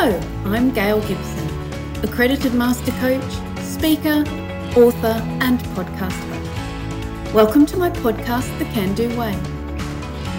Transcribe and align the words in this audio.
Hello, 0.00 0.20
I'm 0.44 0.70
Gail 0.70 1.00
Gibson, 1.08 2.04
accredited 2.04 2.54
master 2.54 2.92
coach, 3.00 3.32
speaker, 3.64 4.22
author, 4.76 5.20
and 5.40 5.58
podcast 5.74 6.12
host. 6.12 7.34
Welcome 7.34 7.66
to 7.66 7.76
my 7.76 7.90
podcast, 7.90 8.56
The 8.60 8.66
Can 8.66 8.94
Do 8.94 9.08
Way. 9.18 9.36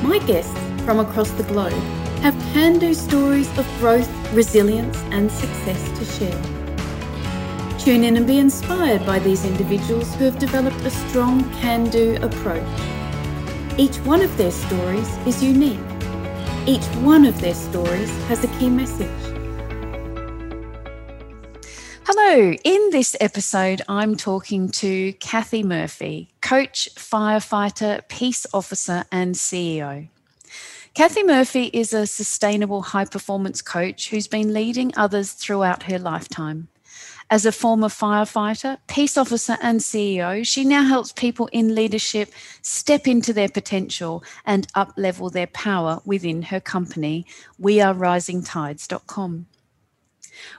My 0.01 0.19
guests 0.25 0.57
from 0.85 1.01
across 1.01 1.31
the 1.31 1.43
globe 1.43 1.73
have 2.21 2.33
can 2.53 2.79
do 2.79 2.93
stories 2.93 3.49
of 3.57 3.67
growth, 3.79 4.09
resilience, 4.33 4.97
and 5.11 5.29
success 5.29 5.99
to 5.99 6.05
share. 6.05 7.77
Tune 7.77 8.05
in 8.05 8.15
and 8.15 8.25
be 8.25 8.37
inspired 8.37 9.05
by 9.05 9.19
these 9.19 9.43
individuals 9.43 10.15
who 10.15 10.23
have 10.23 10.39
developed 10.39 10.79
a 10.85 10.89
strong 10.89 11.43
can 11.55 11.89
do 11.89 12.15
approach. 12.21 12.63
Each 13.77 13.97
one 14.05 14.21
of 14.21 14.37
their 14.37 14.51
stories 14.51 15.09
is 15.27 15.43
unique. 15.43 15.81
Each 16.65 16.85
one 17.03 17.25
of 17.25 17.41
their 17.41 17.55
stories 17.55 18.09
has 18.27 18.41
a 18.45 18.47
key 18.57 18.69
message. 18.69 19.28
Hello, 22.11 22.55
in 22.63 22.89
this 22.89 23.15
episode, 23.19 23.83
I'm 23.87 24.15
talking 24.15 24.69
to 24.69 25.13
Kathy 25.13 25.61
Murphy, 25.61 26.33
coach, 26.41 26.89
firefighter, 26.95 28.01
peace 28.07 28.47
officer, 28.51 29.05
and 29.11 29.35
CEO. 29.35 30.09
Kathy 30.95 31.21
Murphy 31.21 31.65
is 31.65 31.93
a 31.93 32.07
sustainable 32.07 32.81
high 32.81 33.05
performance 33.05 33.61
coach 33.61 34.09
who's 34.09 34.27
been 34.27 34.55
leading 34.55 34.91
others 34.97 35.33
throughout 35.33 35.83
her 35.83 35.99
lifetime. 35.99 36.69
As 37.29 37.45
a 37.45 37.51
former 37.51 37.89
firefighter, 37.89 38.79
peace 38.87 39.15
officer, 39.15 39.59
and 39.61 39.79
CEO, 39.79 40.43
she 40.43 40.65
now 40.65 40.85
helps 40.85 41.11
people 41.11 41.45
in 41.51 41.75
leadership 41.75 42.31
step 42.63 43.07
into 43.07 43.33
their 43.33 43.49
potential 43.49 44.23
and 44.47 44.67
uplevel 44.73 45.31
their 45.31 45.45
power 45.45 46.01
within 46.05 46.41
her 46.41 46.59
company, 46.59 47.27
wearerisingtides.com. 47.61 49.45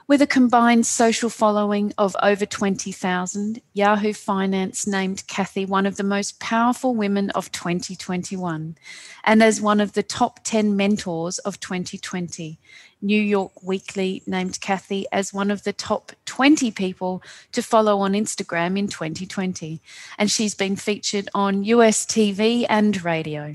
With 0.07 0.21
a 0.21 0.27
combined 0.27 0.85
social 0.85 1.29
following 1.29 1.93
of 1.97 2.15
over 2.21 2.45
20,000, 2.45 3.61
Yahoo 3.73 4.13
Finance 4.13 4.85
named 4.85 5.25
Kathy 5.27 5.65
one 5.65 5.85
of 5.85 5.97
the 5.97 6.03
most 6.03 6.39
powerful 6.39 6.95
women 6.95 7.29
of 7.31 7.51
2021 7.51 8.77
and 9.23 9.43
as 9.43 9.61
one 9.61 9.79
of 9.79 9.93
the 9.93 10.03
top 10.03 10.39
10 10.43 10.75
mentors 10.75 11.39
of 11.39 11.59
2020. 11.59 12.59
New 13.01 13.21
York 13.21 13.63
Weekly 13.63 14.21
named 14.27 14.61
Kathy 14.61 15.05
as 15.11 15.33
one 15.33 15.49
of 15.49 15.63
the 15.63 15.73
top 15.73 16.11
20 16.25 16.71
people 16.71 17.23
to 17.51 17.63
follow 17.63 17.99
on 17.99 18.13
Instagram 18.13 18.77
in 18.77 18.87
2020, 18.87 19.81
and 20.17 20.29
she's 20.29 20.53
been 20.53 20.75
featured 20.75 21.27
on 21.33 21.63
US 21.63 22.05
TV 22.05 22.65
and 22.69 23.03
radio. 23.03 23.53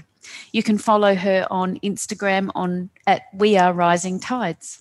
You 0.52 0.62
can 0.62 0.78
follow 0.78 1.14
her 1.14 1.46
on 1.50 1.78
Instagram 1.80 2.50
on 2.54 2.90
at 3.06 3.22
We 3.32 3.56
Are 3.56 3.72
Rising 3.72 4.18
Tides. 4.18 4.80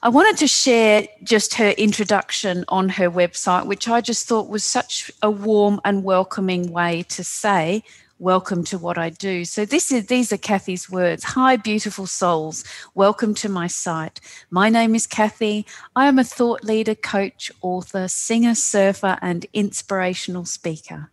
I 0.00 0.10
wanted 0.10 0.36
to 0.38 0.46
share 0.46 1.08
just 1.24 1.54
her 1.54 1.70
introduction 1.70 2.64
on 2.68 2.88
her 2.90 3.10
website, 3.10 3.66
which 3.66 3.88
I 3.88 4.00
just 4.00 4.28
thought 4.28 4.48
was 4.48 4.62
such 4.62 5.10
a 5.22 5.30
warm 5.30 5.80
and 5.84 6.04
welcoming 6.04 6.70
way 6.70 7.02
to 7.08 7.24
say, 7.24 7.82
Welcome 8.20 8.64
to 8.64 8.78
what 8.78 8.96
I 8.96 9.10
do. 9.10 9.44
So 9.44 9.64
this 9.64 9.90
is 9.92 10.06
these 10.06 10.32
are 10.32 10.36
Kathy's 10.36 10.88
words. 10.90 11.22
Hi, 11.24 11.56
beautiful 11.56 12.06
souls. 12.06 12.64
Welcome 12.94 13.34
to 13.36 13.48
my 13.48 13.66
site. 13.66 14.20
My 14.50 14.68
name 14.68 14.94
is 14.94 15.06
Kathy. 15.06 15.66
I 15.96 16.06
am 16.06 16.18
a 16.18 16.24
thought 16.24 16.62
leader, 16.62 16.96
coach, 16.96 17.50
author, 17.60 18.06
singer, 18.08 18.54
surfer, 18.54 19.18
and 19.20 19.46
inspirational 19.52 20.44
speaker. 20.44 21.10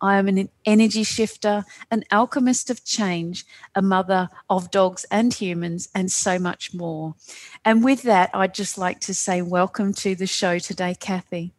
I 0.00 0.16
am 0.18 0.28
an 0.28 0.48
energy 0.64 1.04
shifter, 1.04 1.64
an 1.90 2.04
alchemist 2.10 2.70
of 2.70 2.84
change, 2.84 3.44
a 3.74 3.82
mother 3.82 4.30
of 4.48 4.70
dogs 4.70 5.04
and 5.10 5.32
humans, 5.32 5.88
and 5.94 6.10
so 6.10 6.38
much 6.38 6.72
more. 6.72 7.14
And 7.64 7.84
with 7.84 8.02
that, 8.02 8.30
I'd 8.32 8.54
just 8.54 8.78
like 8.78 9.00
to 9.00 9.14
say 9.14 9.42
welcome 9.42 9.92
to 9.94 10.14
the 10.14 10.26
show 10.26 10.58
today, 10.58 10.94
Kathy. 10.98 11.52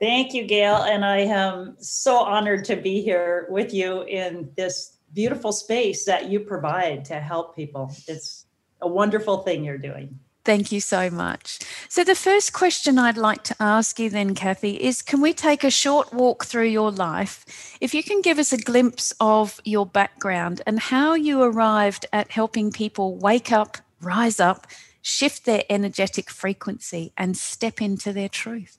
Thank 0.00 0.34
you, 0.34 0.44
Gail. 0.44 0.76
And 0.76 1.04
I 1.04 1.18
am 1.18 1.76
so 1.78 2.16
honored 2.16 2.64
to 2.64 2.76
be 2.76 3.02
here 3.02 3.46
with 3.50 3.72
you 3.72 4.02
in 4.02 4.50
this 4.56 4.98
beautiful 5.14 5.52
space 5.52 6.04
that 6.06 6.28
you 6.28 6.40
provide 6.40 7.04
to 7.04 7.20
help 7.20 7.54
people. 7.54 7.94
It's 8.08 8.46
a 8.80 8.88
wonderful 8.88 9.38
thing 9.38 9.64
you're 9.64 9.78
doing. 9.78 10.18
Thank 10.44 10.72
you 10.72 10.80
so 10.80 11.08
much. 11.08 11.60
So, 11.88 12.02
the 12.02 12.16
first 12.16 12.52
question 12.52 12.98
I'd 12.98 13.16
like 13.16 13.44
to 13.44 13.56
ask 13.60 14.00
you 14.00 14.10
then, 14.10 14.34
Kathy, 14.34 14.74
is 14.74 15.00
can 15.00 15.20
we 15.20 15.32
take 15.32 15.62
a 15.62 15.70
short 15.70 16.12
walk 16.12 16.46
through 16.46 16.66
your 16.66 16.90
life? 16.90 17.76
If 17.80 17.94
you 17.94 18.02
can 18.02 18.22
give 18.22 18.40
us 18.40 18.52
a 18.52 18.56
glimpse 18.56 19.14
of 19.20 19.60
your 19.64 19.86
background 19.86 20.60
and 20.66 20.80
how 20.80 21.14
you 21.14 21.42
arrived 21.42 22.06
at 22.12 22.32
helping 22.32 22.72
people 22.72 23.16
wake 23.16 23.52
up, 23.52 23.78
rise 24.00 24.40
up, 24.40 24.66
shift 25.00 25.44
their 25.44 25.62
energetic 25.70 26.28
frequency, 26.28 27.12
and 27.16 27.36
step 27.36 27.80
into 27.80 28.12
their 28.12 28.28
truth. 28.28 28.78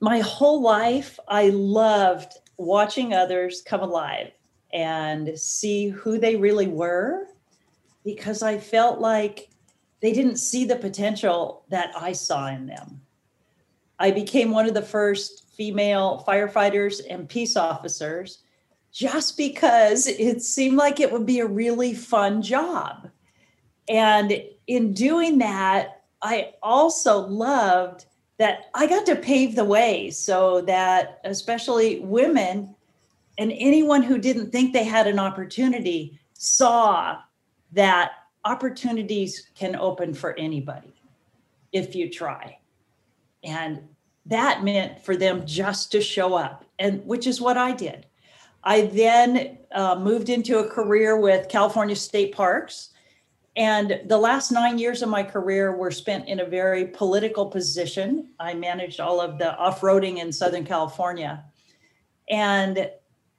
My 0.00 0.20
whole 0.20 0.62
life, 0.62 1.18
I 1.26 1.48
loved 1.48 2.34
watching 2.56 3.14
others 3.14 3.62
come 3.66 3.80
alive 3.80 4.30
and 4.72 5.36
see 5.36 5.88
who 5.88 6.18
they 6.18 6.36
really 6.36 6.68
were 6.68 7.26
because 8.04 8.42
I 8.42 8.58
felt 8.58 9.00
like 9.00 9.48
they 10.02 10.12
didn't 10.12 10.36
see 10.36 10.64
the 10.64 10.76
potential 10.76 11.64
that 11.70 11.92
I 11.96 12.12
saw 12.12 12.48
in 12.48 12.66
them. 12.66 13.00
I 13.98 14.10
became 14.10 14.50
one 14.50 14.66
of 14.66 14.74
the 14.74 14.82
first 14.82 15.46
female 15.56 16.24
firefighters 16.26 17.00
and 17.08 17.28
peace 17.28 17.56
officers 17.56 18.40
just 18.90 19.36
because 19.36 20.08
it 20.08 20.42
seemed 20.42 20.76
like 20.76 20.98
it 20.98 21.10
would 21.10 21.24
be 21.24 21.38
a 21.38 21.46
really 21.46 21.94
fun 21.94 22.42
job. 22.42 23.08
And 23.88 24.42
in 24.66 24.92
doing 24.92 25.38
that, 25.38 26.02
I 26.20 26.54
also 26.62 27.20
loved 27.20 28.06
that 28.38 28.70
I 28.74 28.88
got 28.88 29.06
to 29.06 29.16
pave 29.16 29.54
the 29.54 29.64
way 29.64 30.10
so 30.10 30.62
that 30.62 31.20
especially 31.24 32.00
women 32.00 32.74
and 33.38 33.52
anyone 33.52 34.02
who 34.02 34.18
didn't 34.18 34.50
think 34.50 34.72
they 34.72 34.84
had 34.84 35.06
an 35.06 35.18
opportunity 35.18 36.18
saw 36.34 37.18
that 37.72 38.12
opportunities 38.44 39.48
can 39.54 39.76
open 39.76 40.14
for 40.14 40.38
anybody 40.38 40.92
if 41.72 41.94
you 41.94 42.10
try. 42.10 42.58
And 43.44 43.82
that 44.26 44.62
meant 44.62 45.00
for 45.04 45.16
them 45.16 45.46
just 45.46 45.90
to 45.92 46.00
show 46.00 46.34
up, 46.34 46.64
and 46.78 47.04
which 47.04 47.26
is 47.26 47.40
what 47.40 47.56
I 47.56 47.72
did. 47.72 48.06
I 48.64 48.82
then 48.82 49.58
uh, 49.72 49.98
moved 49.98 50.28
into 50.28 50.58
a 50.58 50.68
career 50.68 51.18
with 51.18 51.48
California 51.48 51.96
State 51.96 52.34
Parks. 52.34 52.90
And 53.56 54.00
the 54.06 54.16
last 54.16 54.52
nine 54.52 54.78
years 54.78 55.02
of 55.02 55.08
my 55.08 55.22
career 55.22 55.76
were 55.76 55.90
spent 55.90 56.28
in 56.28 56.40
a 56.40 56.44
very 56.44 56.86
political 56.86 57.46
position. 57.46 58.28
I 58.38 58.54
managed 58.54 59.00
all 59.00 59.20
of 59.20 59.38
the 59.38 59.56
off 59.56 59.80
roading 59.80 60.18
in 60.18 60.32
Southern 60.32 60.64
California. 60.64 61.44
And 62.30 62.90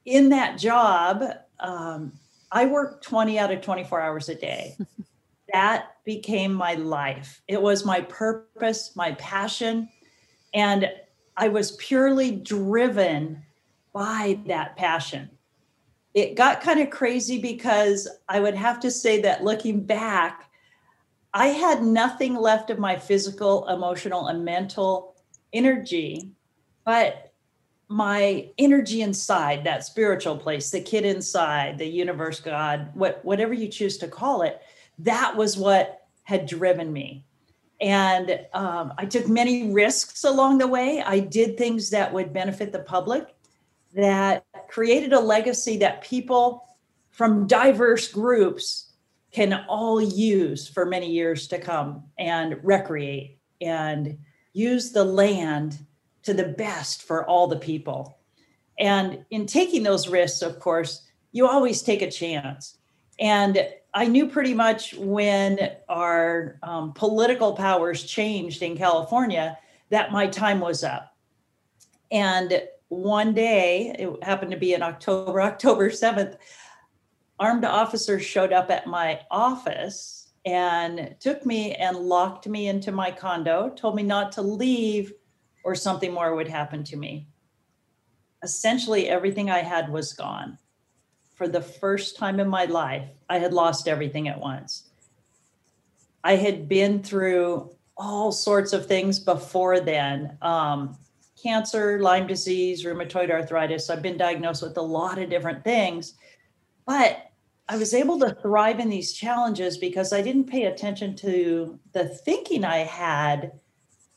in 0.04 0.28
that 0.28 0.58
job, 0.58 1.24
um, 1.58 2.12
I 2.54 2.66
worked 2.66 3.04
20 3.04 3.36
out 3.38 3.50
of 3.50 3.60
24 3.60 4.00
hours 4.00 4.28
a 4.28 4.36
day. 4.36 4.78
that 5.52 5.96
became 6.04 6.54
my 6.54 6.74
life. 6.74 7.42
It 7.48 7.60
was 7.60 7.84
my 7.84 8.00
purpose, 8.02 8.92
my 8.94 9.12
passion. 9.12 9.88
And 10.54 10.88
I 11.36 11.48
was 11.48 11.72
purely 11.72 12.30
driven 12.30 13.42
by 13.92 14.38
that 14.46 14.76
passion. 14.76 15.30
It 16.14 16.36
got 16.36 16.60
kind 16.60 16.78
of 16.78 16.90
crazy 16.90 17.40
because 17.40 18.08
I 18.28 18.38
would 18.38 18.54
have 18.54 18.78
to 18.80 18.90
say 18.90 19.20
that 19.22 19.42
looking 19.42 19.80
back, 19.84 20.48
I 21.32 21.48
had 21.48 21.82
nothing 21.82 22.36
left 22.36 22.70
of 22.70 22.78
my 22.78 22.96
physical, 22.96 23.66
emotional, 23.66 24.28
and 24.28 24.44
mental 24.44 25.16
energy, 25.52 26.30
but 26.84 27.33
my 27.94 28.50
energy 28.58 29.02
inside 29.02 29.62
that 29.62 29.84
spiritual 29.84 30.36
place, 30.36 30.68
the 30.68 30.80
kid 30.80 31.04
inside, 31.04 31.78
the 31.78 31.86
universe, 31.86 32.40
God, 32.40 32.90
what, 32.94 33.24
whatever 33.24 33.54
you 33.54 33.68
choose 33.68 33.98
to 33.98 34.08
call 34.08 34.42
it, 34.42 34.60
that 34.98 35.36
was 35.36 35.56
what 35.56 36.08
had 36.24 36.44
driven 36.44 36.92
me. 36.92 37.24
And 37.80 38.40
um, 38.52 38.92
I 38.98 39.04
took 39.04 39.28
many 39.28 39.70
risks 39.70 40.24
along 40.24 40.58
the 40.58 40.66
way. 40.66 41.04
I 41.06 41.20
did 41.20 41.56
things 41.56 41.88
that 41.90 42.12
would 42.12 42.32
benefit 42.32 42.72
the 42.72 42.80
public, 42.80 43.32
that 43.94 44.44
created 44.66 45.12
a 45.12 45.20
legacy 45.20 45.76
that 45.76 46.02
people 46.02 46.66
from 47.12 47.46
diverse 47.46 48.08
groups 48.08 48.90
can 49.30 49.64
all 49.68 50.02
use 50.02 50.66
for 50.66 50.84
many 50.84 51.12
years 51.12 51.46
to 51.46 51.60
come 51.60 52.02
and 52.18 52.56
recreate 52.64 53.38
and 53.60 54.18
use 54.52 54.90
the 54.90 55.04
land 55.04 55.78
to 56.24 56.34
the 56.34 56.48
best 56.48 57.02
for 57.02 57.26
all 57.28 57.46
the 57.46 57.56
people. 57.56 58.18
And 58.78 59.24
in 59.30 59.46
taking 59.46 59.82
those 59.82 60.08
risks, 60.08 60.42
of 60.42 60.58
course, 60.58 61.02
you 61.32 61.46
always 61.46 61.82
take 61.82 62.02
a 62.02 62.10
chance. 62.10 62.78
And 63.20 63.66
I 63.92 64.06
knew 64.06 64.28
pretty 64.28 64.54
much 64.54 64.94
when 64.94 65.70
our 65.88 66.58
um, 66.62 66.92
political 66.92 67.54
powers 67.54 68.02
changed 68.02 68.62
in 68.62 68.76
California 68.76 69.56
that 69.90 70.10
my 70.10 70.26
time 70.26 70.60
was 70.60 70.82
up. 70.82 71.14
And 72.10 72.62
one 72.88 73.34
day, 73.34 73.94
it 73.98 74.24
happened 74.24 74.50
to 74.50 74.56
be 74.56 74.74
in 74.74 74.82
October, 74.82 75.40
October 75.42 75.90
7th, 75.90 76.36
armed 77.38 77.64
officers 77.64 78.24
showed 78.24 78.52
up 78.52 78.70
at 78.70 78.86
my 78.86 79.20
office 79.30 80.32
and 80.44 81.14
took 81.20 81.46
me 81.46 81.74
and 81.74 81.96
locked 81.96 82.46
me 82.46 82.68
into 82.68 82.92
my 82.92 83.10
condo, 83.10 83.70
told 83.70 83.96
me 83.96 84.02
not 84.02 84.32
to 84.32 84.42
leave 84.42 85.12
or 85.64 85.74
something 85.74 86.12
more 86.12 86.34
would 86.34 86.48
happen 86.48 86.84
to 86.84 86.96
me. 86.96 87.26
Essentially, 88.42 89.08
everything 89.08 89.50
I 89.50 89.60
had 89.60 89.90
was 89.90 90.12
gone. 90.12 90.58
For 91.34 91.48
the 91.48 91.62
first 91.62 92.16
time 92.16 92.38
in 92.38 92.48
my 92.48 92.66
life, 92.66 93.08
I 93.28 93.38
had 93.38 93.52
lost 93.52 93.88
everything 93.88 94.28
at 94.28 94.38
once. 94.38 94.90
I 96.22 96.36
had 96.36 96.68
been 96.68 97.02
through 97.02 97.70
all 97.96 98.30
sorts 98.30 98.72
of 98.72 98.86
things 98.86 99.18
before 99.18 99.80
then 99.80 100.36
um, 100.42 100.96
cancer, 101.42 102.00
Lyme 102.00 102.26
disease, 102.26 102.84
rheumatoid 102.84 103.30
arthritis. 103.30 103.90
I've 103.90 104.02
been 104.02 104.16
diagnosed 104.16 104.62
with 104.62 104.76
a 104.76 104.82
lot 104.82 105.18
of 105.18 105.30
different 105.30 105.64
things. 105.64 106.14
But 106.86 107.30
I 107.68 107.76
was 107.76 107.94
able 107.94 108.18
to 108.20 108.34
thrive 108.42 108.78
in 108.78 108.90
these 108.90 109.12
challenges 109.12 109.78
because 109.78 110.12
I 110.12 110.22
didn't 110.22 110.44
pay 110.44 110.64
attention 110.64 111.16
to 111.16 111.78
the 111.92 112.08
thinking 112.08 112.64
I 112.64 112.78
had 112.78 113.52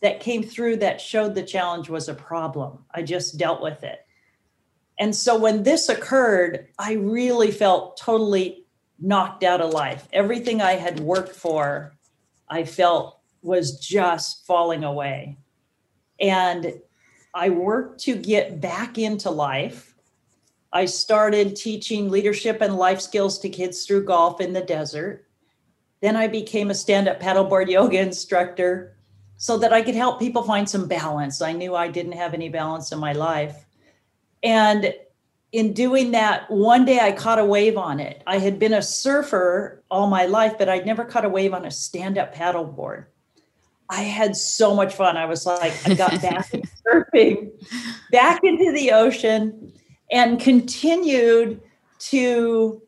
that 0.02 0.20
came 0.20 0.44
through 0.44 0.78
that 0.78 1.02
showed 1.02 1.34
the 1.34 1.44
challenge 1.44 1.90
was 1.90 2.08
a 2.08 2.14
problem. 2.14 2.86
I 2.94 3.02
just 3.02 3.38
dealt 3.38 3.62
with 3.62 3.84
it. 3.84 4.00
And 5.00 5.16
so 5.16 5.38
when 5.38 5.64
this 5.64 5.90
occurred, 5.90 6.68
I 6.80 6.94
really 6.94 7.52
felt 7.52 7.98
totally 7.98 8.66
knocked 9.00 9.44
out 9.44 9.62
of 9.62 9.74
life. 9.74 10.08
Everything 10.12 10.62
I 10.62 10.74
had 10.74 11.00
worked 11.00 11.36
for, 11.36 11.96
I 12.50 12.64
felt 12.64 13.20
was 13.42 13.80
just 13.80 14.46
falling 14.46 14.84
away. 14.84 15.38
And 16.20 16.80
I 17.34 17.50
worked 17.50 18.02
to 18.02 18.16
get 18.16 18.60
back 18.60 18.98
into 18.98 19.30
life. 19.30 19.96
I 20.74 20.86
started 20.86 21.56
teaching 21.56 22.10
leadership 22.10 22.62
and 22.62 22.76
life 22.76 23.02
skills 23.02 23.38
to 23.40 23.50
kids 23.50 23.86
through 23.86 24.06
golf 24.06 24.42
in 24.42 24.54
the 24.54 24.62
desert. 24.62 25.28
Then 26.02 26.16
I 26.16 26.28
became 26.28 26.72
a 26.72 26.76
stand 26.76 27.08
up 27.08 27.20
paddleboard 27.20 27.70
yoga 27.70 28.00
instructor 28.00 28.97
so 29.38 29.58
that 29.60 29.72
I 29.72 29.82
could 29.82 29.96
help 29.96 30.20
people 30.20 30.44
find 30.44 30.68
some 30.68 30.88
balance. 30.88 31.42
I 31.42 31.54
knew 31.54 31.76
I 31.76 31.88
didn't 31.88 32.14
have 32.14 32.34
any 32.34 32.50
balance 32.50 32.92
in 32.92 33.00
my 33.00 33.14
life. 33.14 33.66
And 34.44 34.94
in 35.52 35.74
doing 35.74 36.12
that, 36.12 36.50
one 36.50 36.86
day 36.86 37.00
I 37.00 37.12
caught 37.12 37.40
a 37.40 37.46
wave 37.46 37.78
on 37.78 38.00
it. 38.00 38.22
I 38.28 38.40
had 38.40 38.60
been 38.60 38.74
a 38.74 38.82
surfer 38.82 39.84
all 39.90 40.08
my 40.08 40.26
life, 40.26 40.58
but 40.58 40.70
I'd 40.70 40.86
never 40.86 41.06
caught 41.06 41.24
a 41.24 41.30
wave 41.30 41.54
on 41.54 41.66
a 41.66 41.72
stand 41.72 42.18
up 42.18 42.36
paddleboard. 42.36 43.06
I 43.90 44.02
had 44.02 44.36
so 44.36 44.76
much 44.76 44.94
fun. 44.96 45.16
I 45.16 45.26
was 45.26 45.46
like, 45.46 45.74
I 45.88 45.94
got 45.94 46.12
back 46.22 46.54
into 46.54 46.68
surfing, 46.86 47.52
back 48.12 48.44
into 48.44 48.72
the 48.74 48.92
ocean, 48.92 49.72
and 50.12 50.40
continued 50.40 51.62
to 52.00 52.82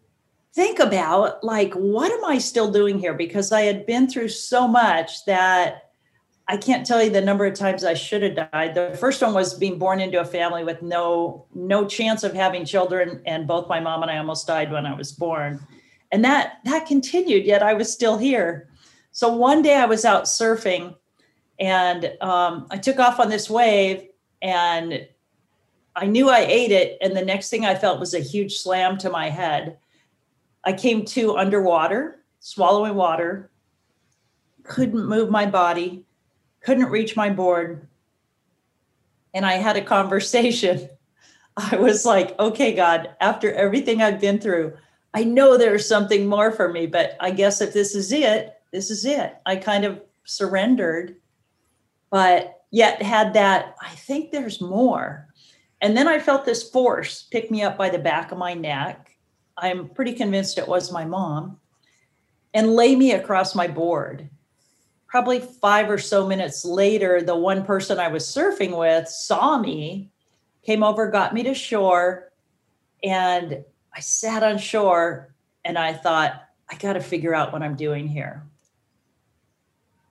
think 0.54 0.80
about 0.80 1.44
like, 1.44 1.74
what 1.74 2.12
am 2.12 2.26
I 2.26 2.38
still 2.40 2.72
doing 2.72 3.00
here? 3.00 3.14
Because 3.14 3.52
I 3.52 3.62
had 3.62 3.86
been 3.86 4.10
through 4.10 4.30
so 4.30 4.68
much 4.68 5.26
that 5.26 5.89
I 6.50 6.58
can't 6.58 6.84
tell 6.84 7.02
you 7.04 7.12
the 7.12 7.22
number 7.22 7.46
of 7.46 7.54
times 7.54 7.84
I 7.84 7.94
should 7.94 8.24
have 8.24 8.50
died. 8.52 8.74
The 8.74 8.98
first 9.00 9.22
one 9.22 9.36
was 9.36 9.54
being 9.54 9.78
born 9.78 10.00
into 10.00 10.20
a 10.20 10.26
family 10.26 10.64
with 10.64 10.82
no 10.82 11.46
no 11.54 11.88
chance 11.88 12.24
of 12.24 12.34
having 12.34 12.66
children, 12.66 13.22
and 13.28 13.46
both 13.46 13.70
my 13.70 13.80
mom 13.80 14.02
and 14.02 14.10
I 14.10 14.18
almost 14.18 14.48
died 14.48 14.72
when 14.72 14.88
I 14.88 14.96
was 14.96 15.12
born, 15.12 15.60
and 16.12 16.26
that 16.26 16.58
that 16.66 16.88
continued. 16.88 17.46
Yet 17.46 17.62
I 17.62 17.76
was 17.76 17.94
still 17.94 18.18
here. 18.18 18.68
So 19.12 19.32
one 19.32 19.62
day 19.62 19.76
I 19.76 19.86
was 19.86 20.06
out 20.06 20.24
surfing, 20.24 20.96
and 21.60 22.18
um, 22.20 22.66
I 22.72 22.78
took 22.78 22.98
off 22.98 23.20
on 23.20 23.30
this 23.30 23.48
wave, 23.48 24.08
and 24.42 25.08
I 25.96 26.08
knew 26.08 26.32
I 26.32 26.40
ate 26.40 26.72
it, 26.72 26.98
and 27.00 27.16
the 27.16 27.24
next 27.24 27.52
thing 27.52 27.64
I 27.64 27.76
felt 27.76 28.00
was 28.00 28.16
a 28.16 28.20
huge 28.20 28.58
slam 28.58 28.98
to 29.00 29.12
my 29.12 29.30
head. 29.30 29.78
I 30.64 30.74
came 30.74 31.06
to 31.06 31.38
underwater, 31.38 32.24
swallowing 32.40 32.96
water, 32.96 33.52
couldn't 34.64 35.06
move 35.08 35.30
my 35.30 35.46
body 35.46 36.06
couldn't 36.62 36.90
reach 36.90 37.16
my 37.16 37.30
board. 37.30 37.88
And 39.34 39.46
I 39.46 39.54
had 39.54 39.78
a 39.78 39.82
conversation. 39.82 40.90
I 41.58 41.76
was 41.76 42.06
like, 42.06 42.38
okay, 42.40 42.74
God, 42.74 43.10
after 43.20 43.52
everything 43.54 44.02
I've 44.02 44.22
been 44.22 44.40
through, 44.40 44.74
I 45.14 45.24
know 45.24 45.58
there's 45.58 45.88
something 45.88 46.28
more 46.28 46.52
for 46.52 46.72
me, 46.72 46.86
but 46.86 47.18
I 47.20 47.32
guess 47.32 47.62
if 47.62 47.74
this 47.74 47.96
is 47.96 48.12
it, 48.12 48.54
this 48.72 48.92
is 48.92 49.06
it. 49.06 49.36
I 49.46 49.56
kind 49.56 49.84
of 49.84 50.02
surrendered, 50.24 51.16
but 52.12 52.62
yet 52.72 53.02
had 53.02 53.34
that, 53.34 53.76
I 53.82 53.90
think 53.96 54.32
there's 54.32 54.62
more. 54.62 55.28
And 55.82 55.98
then 55.98 56.08
I 56.08 56.20
felt 56.20 56.46
this 56.46 56.70
force 56.70 57.24
pick 57.24 57.50
me 57.50 57.64
up 57.64 57.78
by 57.78 57.90
the 57.90 57.98
back 57.98 58.32
of 58.32 58.38
my 58.38 58.54
neck. 58.54 59.18
I'm 59.58 59.90
pretty 59.90 60.14
convinced 60.14 60.58
it 60.58 60.68
was 60.68 60.92
my 60.92 61.06
mom 61.06 61.60
and 62.54 62.76
lay 62.76 62.96
me 62.96 63.12
across 63.12 63.56
my 63.56 63.68
board 63.68 64.30
probably 65.10 65.40
five 65.40 65.90
or 65.90 65.98
so 65.98 66.28
minutes 66.28 66.64
later, 66.64 67.22
the 67.22 67.36
one 67.36 67.66
person 67.66 68.00
I 68.00 68.08
was 68.08 68.26
surfing 68.26 68.78
with 68.78 69.10
saw 69.10 69.58
me, 69.58 70.12
came 70.64 70.84
over, 70.84 71.10
got 71.10 71.34
me 71.34 71.44
to 71.44 71.54
shore, 71.54 72.32
and 73.04 73.64
I 73.94 74.00
sat 74.00 74.44
on 74.44 74.60
shore 74.60 75.34
and 75.66 75.78
I 75.78 75.94
thought, 75.94 76.44
I 76.70 76.76
got 76.76 76.94
to 76.94 77.02
figure 77.02 77.34
out 77.34 77.52
what 77.52 77.64
I'm 77.64 77.76
doing 77.76 78.08
here. 78.08 78.46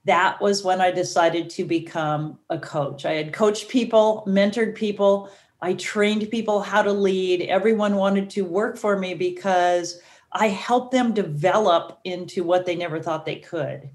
That 0.04 0.40
was 0.40 0.64
when 0.64 0.80
I 0.80 0.90
decided 0.90 1.48
to 1.50 1.64
become 1.64 2.38
a 2.50 2.58
coach. 2.58 3.06
I 3.06 3.12
had 3.12 3.32
coached 3.32 3.68
people, 3.68 4.24
mentored 4.26 4.74
people, 4.74 5.30
I 5.60 5.74
trained 5.74 6.30
people 6.30 6.60
how 6.60 6.82
to 6.82 6.92
lead. 6.92 7.42
Everyone 7.42 7.96
wanted 7.96 8.30
to 8.30 8.42
work 8.42 8.76
for 8.76 8.96
me 8.96 9.14
because 9.14 10.00
I 10.32 10.48
helped 10.48 10.92
them 10.92 11.12
develop 11.12 12.00
into 12.04 12.44
what 12.44 12.64
they 12.64 12.76
never 12.76 13.00
thought 13.00 13.26
they 13.26 13.36
could. 13.36 13.90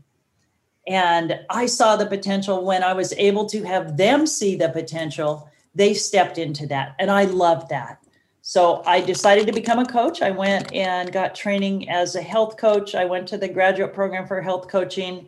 And 0.88 1.39
I 1.50 1.65
saw 1.65 1.95
the 1.95 2.06
potential 2.06 2.63
when 2.63 2.83
I 2.83 2.94
was 2.94 3.13
able 3.13 3.45
to 3.47 3.63
have 3.63 3.95
them 3.95 4.27
see 4.27 4.56
the 4.56 4.69
potential, 4.69 5.50
they 5.75 5.94
stepped 5.94 6.38
into 6.38 6.68
that. 6.68 6.95
And 7.00 7.09
I 7.09 7.24
loved 7.25 7.69
that. 7.69 8.00
So 8.41 8.83
I 8.85 9.00
decided 9.00 9.47
to 9.47 9.53
become 9.53 9.80
a 9.80 9.85
coach. 9.85 10.21
I 10.21 10.31
went 10.31 10.74
and 10.74 11.12
got 11.13 11.33
training 11.33 11.89
as 11.89 12.15
a 12.15 12.21
health 12.21 12.57
coach. 12.57 12.94
I 12.94 13.06
went 13.06 13.27
to 13.30 13.38
the 13.38 13.47
graduate 13.47 13.94
program 13.94 14.27
for 14.27 14.41
health 14.41 14.68
coaching. 14.68 15.27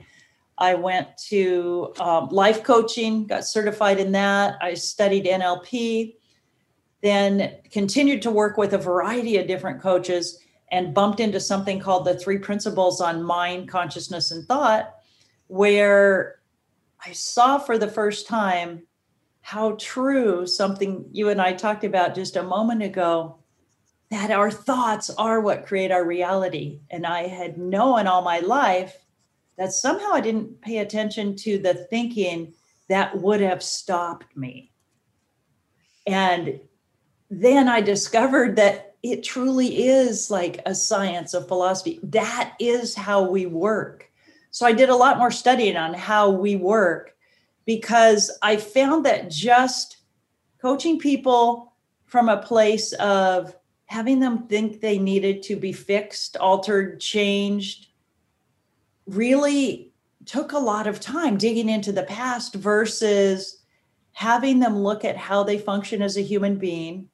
I 0.57 0.75
went 0.75 1.17
to 1.29 1.93
um, 1.99 2.27
life 2.29 2.63
coaching, 2.63 3.25
got 3.25 3.45
certified 3.45 3.99
in 3.99 4.11
that. 4.13 4.57
I 4.61 4.73
studied 4.73 5.25
NLP, 5.25 6.15
then 7.01 7.55
continued 7.71 8.21
to 8.23 8.31
work 8.31 8.57
with 8.57 8.73
a 8.73 8.77
variety 8.77 9.37
of 9.37 9.47
different 9.47 9.81
coaches 9.81 10.39
and 10.71 10.93
bumped 10.93 11.21
into 11.21 11.39
something 11.39 11.79
called 11.79 12.05
the 12.05 12.17
three 12.19 12.37
principles 12.37 12.99
on 12.99 13.23
mind, 13.23 13.69
consciousness, 13.69 14.31
and 14.31 14.45
thought 14.45 14.94
where 15.47 16.39
I 17.05 17.11
saw 17.11 17.57
for 17.57 17.77
the 17.77 17.87
first 17.87 18.27
time 18.27 18.83
how 19.41 19.75
true 19.79 20.47
something 20.47 21.05
you 21.11 21.29
and 21.29 21.39
I 21.39 21.53
talked 21.53 21.83
about 21.83 22.15
just 22.15 22.35
a 22.35 22.43
moment 22.43 22.81
ago 22.81 23.37
that 24.09 24.31
our 24.31 24.49
thoughts 24.49 25.09
are 25.11 25.39
what 25.41 25.65
create 25.65 25.91
our 25.91 26.03
reality. 26.03 26.79
And 26.89 27.05
I 27.05 27.27
had 27.27 27.57
known 27.57 28.07
all 28.07 28.21
my 28.21 28.39
life 28.39 28.97
that 29.57 29.71
somehow 29.71 30.11
I 30.13 30.21
didn't 30.21 30.61
pay 30.61 30.79
attention 30.79 31.35
to 31.37 31.57
the 31.57 31.73
thinking 31.73 32.53
that 32.87 33.19
would 33.19 33.41
have 33.41 33.63
stopped 33.63 34.35
me. 34.35 34.71
And 36.07 36.59
then 37.29 37.67
I 37.67 37.81
discovered 37.81 38.55
that 38.57 38.95
it 39.01 39.23
truly 39.23 39.85
is 39.87 40.29
like 40.31 40.59
a 40.65 40.75
science 40.75 41.33
of 41.33 41.47
philosophy. 41.47 41.99
That 42.03 42.53
is 42.59 42.95
how 42.95 43.29
we 43.29 43.45
work. 43.45 44.09
So 44.55 44.65
I 44.65 44.71
did 44.71 44.87
a 44.87 44.95
lot 44.95 45.17
more 45.17 45.31
studying 45.31 45.75
on 45.75 45.93
how 45.93 46.29
we 46.29 46.55
work 46.55 47.13
because 47.65 48.31
I 48.41 48.55
found 48.55 49.05
that 49.05 49.29
just 49.29 49.97
coaching 50.61 50.97
people 50.97 51.73
from 52.05 52.29
a 52.29 52.41
place 52.41 52.93
of 52.93 53.53
having 53.87 54.21
them 54.21 54.47
think 54.47 54.79
they 54.79 54.97
needed 54.97 55.43
to 55.43 55.57
be 55.57 55.73
fixed, 55.73 56.37
altered, 56.37 57.01
changed 57.01 57.87
really 59.07 59.91
took 60.23 60.53
a 60.53 60.57
lot 60.57 60.87
of 60.87 61.01
time 61.01 61.35
digging 61.35 61.67
into 61.67 61.91
the 61.91 62.03
past 62.03 62.55
versus 62.55 63.57
having 64.13 64.59
them 64.59 64.79
look 64.79 65.03
at 65.03 65.17
how 65.17 65.43
they 65.43 65.57
function 65.57 66.01
as 66.01 66.15
a 66.15 66.21
human 66.21 66.57
being 66.57 67.09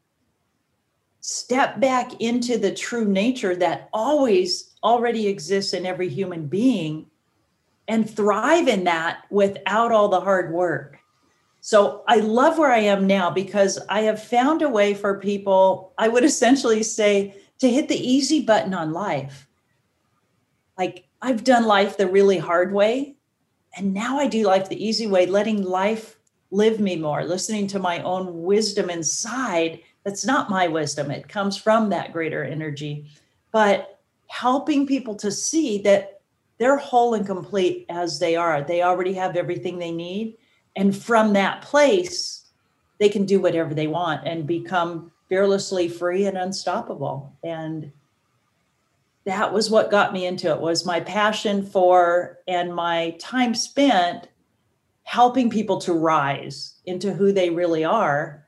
step 1.22 1.80
back 1.80 2.22
into 2.22 2.60
the 2.60 2.72
true 2.72 3.06
nature 3.06 3.56
that 3.56 3.90
always 3.94 4.76
already 4.84 5.28
exists 5.28 5.74
in 5.74 5.88
every 5.88 6.08
human 6.08 6.46
being 6.46 7.08
and 7.88 8.10
thrive 8.10 8.68
in 8.68 8.86
that 8.86 9.24
without 9.30 9.92
all 9.92 10.08
the 10.08 10.22
hard 10.22 10.54
work. 10.54 11.00
So 11.62 12.04
I 12.08 12.18
love 12.18 12.58
where 12.58 12.72
I 12.72 12.80
am 12.80 13.06
now 13.06 13.30
because 13.30 13.80
I 13.88 14.02
have 14.02 14.22
found 14.22 14.62
a 14.62 14.70
way 14.70 14.94
for 14.94 15.20
people, 15.20 15.94
I 15.98 16.08
would 16.08 16.24
essentially 16.26 16.84
say, 16.84 17.36
to 17.60 17.70
hit 17.70 17.88
the 17.88 17.96
easy 17.96 18.42
button 18.42 18.74
on 18.74 18.92
life. 18.92 19.48
Like 20.78 21.06
I've 21.22 21.44
done 21.44 21.66
life 21.66 21.98
the 21.98 22.08
really 22.08 22.40
hard 22.40 22.74
way. 22.74 23.16
And 23.78 23.94
now 23.94 24.20
I 24.20 24.28
do 24.28 24.48
life 24.48 24.68
the 24.68 24.84
easy 24.84 25.08
way, 25.08 25.28
letting 25.28 25.64
life 25.64 26.18
live 26.50 26.80
me 26.80 26.96
more, 26.96 27.24
listening 27.24 27.68
to 27.68 27.80
my 27.80 28.02
own 28.02 28.44
wisdom 28.44 28.90
inside. 28.90 29.82
That's 30.04 30.26
not 30.26 30.50
my 30.50 30.68
wisdom, 30.68 31.12
it 31.12 31.30
comes 31.30 31.56
from 31.56 31.90
that 31.90 32.12
greater 32.12 32.44
energy. 32.44 33.06
But 33.52 34.00
helping 34.28 34.88
people 34.88 35.16
to 35.16 35.32
see 35.32 35.78
that 35.84 36.21
they're 36.62 36.78
whole 36.78 37.16
and 37.16 37.26
complete 37.26 37.88
as 37.90 38.20
they 38.20 38.36
are. 38.36 38.62
They 38.62 38.84
already 38.84 39.14
have 39.14 39.36
everything 39.36 39.80
they 39.80 39.92
need. 39.92 40.38
And 40.76 40.96
from 40.96 41.34
that 41.34 41.64
place, 41.64 42.52
they 43.00 43.10
can 43.10 43.26
do 43.26 43.42
whatever 43.42 43.74
they 43.74 43.88
want 43.88 44.28
and 44.28 44.46
become 44.46 45.12
fearlessly 45.28 45.90
free 45.90 46.28
and 46.28 46.38
unstoppable. 46.38 47.36
And 47.44 47.92
that 49.26 49.52
was 49.52 49.72
what 49.72 49.90
got 49.90 50.14
me 50.14 50.28
into 50.28 50.52
it 50.52 50.62
was 50.62 50.86
my 50.86 51.00
passion 51.00 51.66
for 51.66 52.38
and 52.48 52.76
my 52.76 53.16
time 53.18 53.56
spent 53.56 54.28
helping 55.02 55.50
people 55.50 55.80
to 55.80 55.94
rise 55.94 56.76
into 56.86 57.12
who 57.12 57.32
they 57.32 57.50
really 57.50 57.84
are. 57.84 58.48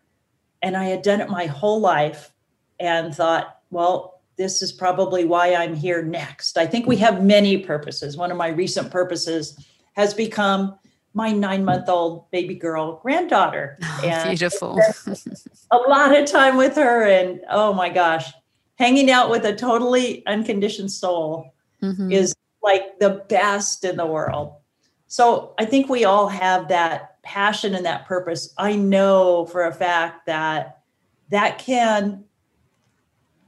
And 0.62 0.77
I 0.77 0.84
had 0.84 1.01
done 1.01 1.20
it 1.20 1.32
my 1.32 1.48
whole 1.48 1.79
life 1.79 2.32
and 2.79 3.12
thought, 3.15 3.62
well, 3.72 4.12
this 4.37 4.61
is 4.61 4.71
probably 4.71 5.25
why 5.25 5.53
I'm 5.53 5.75
here 5.75 6.01
next. 6.01 6.57
I 6.57 6.65
think 6.65 6.87
we 6.87 6.97
have 6.97 7.23
many 7.23 7.57
purposes. 7.57 8.17
One 8.17 8.31
of 8.31 8.37
my 8.37 8.49
recent 8.49 8.91
purposes 8.91 9.57
has 9.93 10.13
become 10.13 10.77
my 11.13 11.31
nine 11.31 11.63
month 11.63 11.87
old 11.87 12.29
baby 12.31 12.55
girl 12.55 12.99
granddaughter. 13.01 13.77
Oh, 14.03 14.07
and 14.07 14.29
beautiful. 14.29 14.79
a 15.71 15.77
lot 15.77 16.17
of 16.17 16.25
time 16.25 16.57
with 16.57 16.75
her. 16.75 17.07
And 17.07 17.41
oh 17.49 17.73
my 17.73 17.89
gosh, 17.89 18.31
hanging 18.75 19.09
out 19.09 19.29
with 19.29 19.45
a 19.45 19.55
totally 19.55 20.25
unconditioned 20.25 20.91
soul 20.91 21.53
mm-hmm. 21.81 22.11
is 22.11 22.35
like 22.61 22.99
the 22.99 23.23
best 23.29 23.85
in 23.85 23.95
the 23.95 24.05
world. 24.05 24.55
So 25.07 25.53
I 25.59 25.65
think 25.65 25.89
we 25.89 26.05
all 26.05 26.27
have 26.27 26.67
that 26.69 27.21
passion 27.23 27.75
and 27.75 27.85
that 27.85 28.05
purpose. 28.07 28.53
I 28.57 28.75
know 28.75 29.45
for 29.45 29.65
a 29.65 29.73
fact 29.73 30.25
that 30.25 30.81
that 31.29 31.59
can 31.59 32.25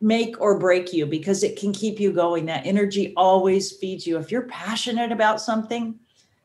make 0.01 0.39
or 0.39 0.59
break 0.59 0.93
you 0.93 1.05
because 1.05 1.43
it 1.43 1.57
can 1.57 1.73
keep 1.73 1.99
you 1.99 2.11
going. 2.11 2.45
That 2.45 2.65
energy 2.65 3.13
always 3.15 3.71
feeds 3.71 4.05
you. 4.05 4.17
If 4.17 4.31
you're 4.31 4.43
passionate 4.43 5.11
about 5.11 5.41
something, 5.41 5.99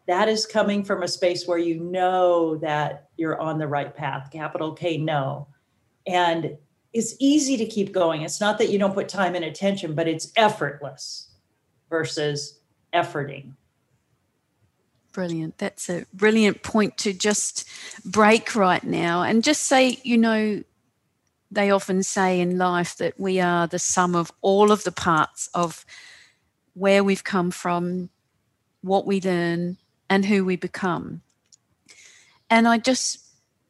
that 0.07 0.29
is 0.29 0.47
coming 0.47 0.85
from 0.85 1.03
a 1.03 1.09
space 1.09 1.47
where 1.47 1.59
you 1.59 1.79
know 1.81 2.57
that 2.57 3.09
you're 3.17 3.41
on 3.41 3.59
the 3.59 3.69
right 3.69 3.95
path, 3.95 4.31
capital 4.33 4.73
K, 4.73 4.97
know. 4.97 5.47
And 6.07 6.57
it's 6.93 7.15
easy 7.21 7.57
to 7.57 7.67
keep 7.67 7.93
going. 7.93 8.23
It's 8.23 8.41
not 8.41 8.59
that 8.59 8.71
you 8.71 8.79
don't 8.79 8.95
put 8.95 9.09
time 9.09 9.35
and 9.35 9.45
attention, 9.45 9.95
but 9.95 10.09
it's 10.09 10.33
effortless 10.37 11.31
versus 11.89 12.61
efforting. 12.93 13.53
Brilliant. 15.13 15.59
That's 15.59 15.89
a 15.89 16.07
brilliant 16.13 16.63
point 16.63 16.97
to 16.99 17.13
just 17.13 17.69
break 18.05 18.55
right 18.55 18.83
now 18.83 19.23
and 19.23 19.43
just 19.43 19.65
say, 19.65 19.99
you 20.03 20.17
know, 20.19 20.63
they 21.51 21.71
often 21.71 22.03
say 22.03 22.41
in 22.41 22.59
life 22.59 22.97
that 22.97 23.19
we 23.19 23.41
are 23.41 23.67
the 23.67 23.79
sum 23.79 24.15
of 24.15 24.31
all 24.41 24.71
of 24.71 24.85
the 24.85 24.93
parts 24.93 25.49
of 25.55 25.85
where 26.75 27.03
we've 27.03 27.25
come 27.25 27.51
from, 27.51 28.09
what 28.83 29.07
we 29.07 29.21
learn, 29.21 29.77
and 30.09 30.25
who 30.25 30.45
we 30.45 30.57
become. 30.57 31.23
And 32.49 32.67
I 32.69 32.79
just, 32.79 33.25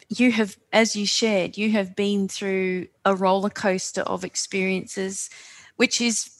you 0.08 0.32
have, 0.32 0.56
as 0.72 0.94
you 0.94 1.06
shared, 1.06 1.56
you 1.56 1.70
have 1.72 1.96
been 1.96 2.28
through 2.28 2.88
a 3.04 3.14
roller 3.14 3.50
coaster 3.50 4.02
of 4.02 4.24
experiences, 4.24 5.30
which 5.76 6.00
is 6.00 6.30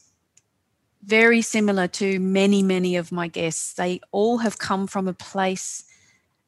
very 1.02 1.40
similar 1.40 1.88
to 1.88 2.18
many, 2.20 2.62
many 2.62 2.96
of 2.96 3.10
my 3.10 3.28
guests. 3.28 3.72
They 3.72 4.00
all 4.12 4.38
have 4.38 4.58
come 4.58 4.86
from 4.86 5.08
a 5.08 5.14
place 5.14 5.84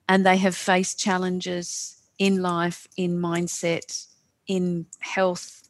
and 0.09 0.27
they 0.27 0.37
have 0.37 0.55
faced 0.55 0.99
challenges 0.99 1.97
in 2.19 2.43
life, 2.43 2.87
in 2.97 3.19
mindset, 3.19 4.07
in 4.47 4.87
health, 5.01 5.69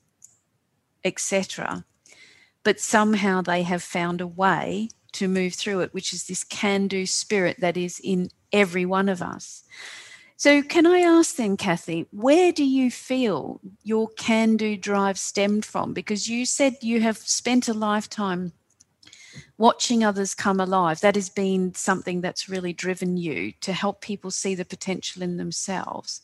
etc. 1.05 1.85
But 2.65 2.81
somehow 2.81 3.43
they 3.43 3.63
have 3.63 3.83
found 3.83 4.21
a 4.21 4.27
way 4.27 4.89
to 5.13 5.29
move 5.29 5.55
through 5.55 5.81
it, 5.81 5.95
which 5.95 6.13
is 6.13 6.25
this 6.25 6.45
can 6.45 6.89
do 6.89 7.07
spirit 7.07 7.59
that 7.61 7.77
is 7.77 8.01
in 8.03 8.31
every 8.53 8.85
one 8.87 9.09
of 9.09 9.23
us. 9.23 9.65
So, 10.37 10.61
can 10.61 10.87
I 10.87 11.01
ask 11.01 11.37
then, 11.37 11.57
Kathy, 11.57 12.07
where 12.11 12.51
do 12.51 12.65
you 12.65 12.91
feel 12.91 13.61
your 13.85 14.09
can 14.09 14.57
do 14.57 14.77
drive 14.77 15.17
stemmed 15.17 15.65
from? 15.65 15.93
Because 15.93 16.29
you 16.29 16.47
said 16.47 16.79
you 16.81 17.01
have 17.01 17.19
spent 17.19 17.69
a 17.69 17.75
lifetime 17.75 18.53
watching 19.57 20.03
others 20.03 20.35
come 20.35 20.59
alive. 20.59 21.01
That 21.01 21.15
has 21.15 21.29
been 21.29 21.75
something 21.75 22.21
that's 22.21 22.49
really 22.49 22.73
driven 22.73 23.17
you 23.17 23.53
to 23.61 23.73
help 23.73 24.01
people 24.01 24.33
see 24.33 24.57
the 24.57 24.65
potential 24.65 25.23
in 25.23 25.37
themselves. 25.37 26.21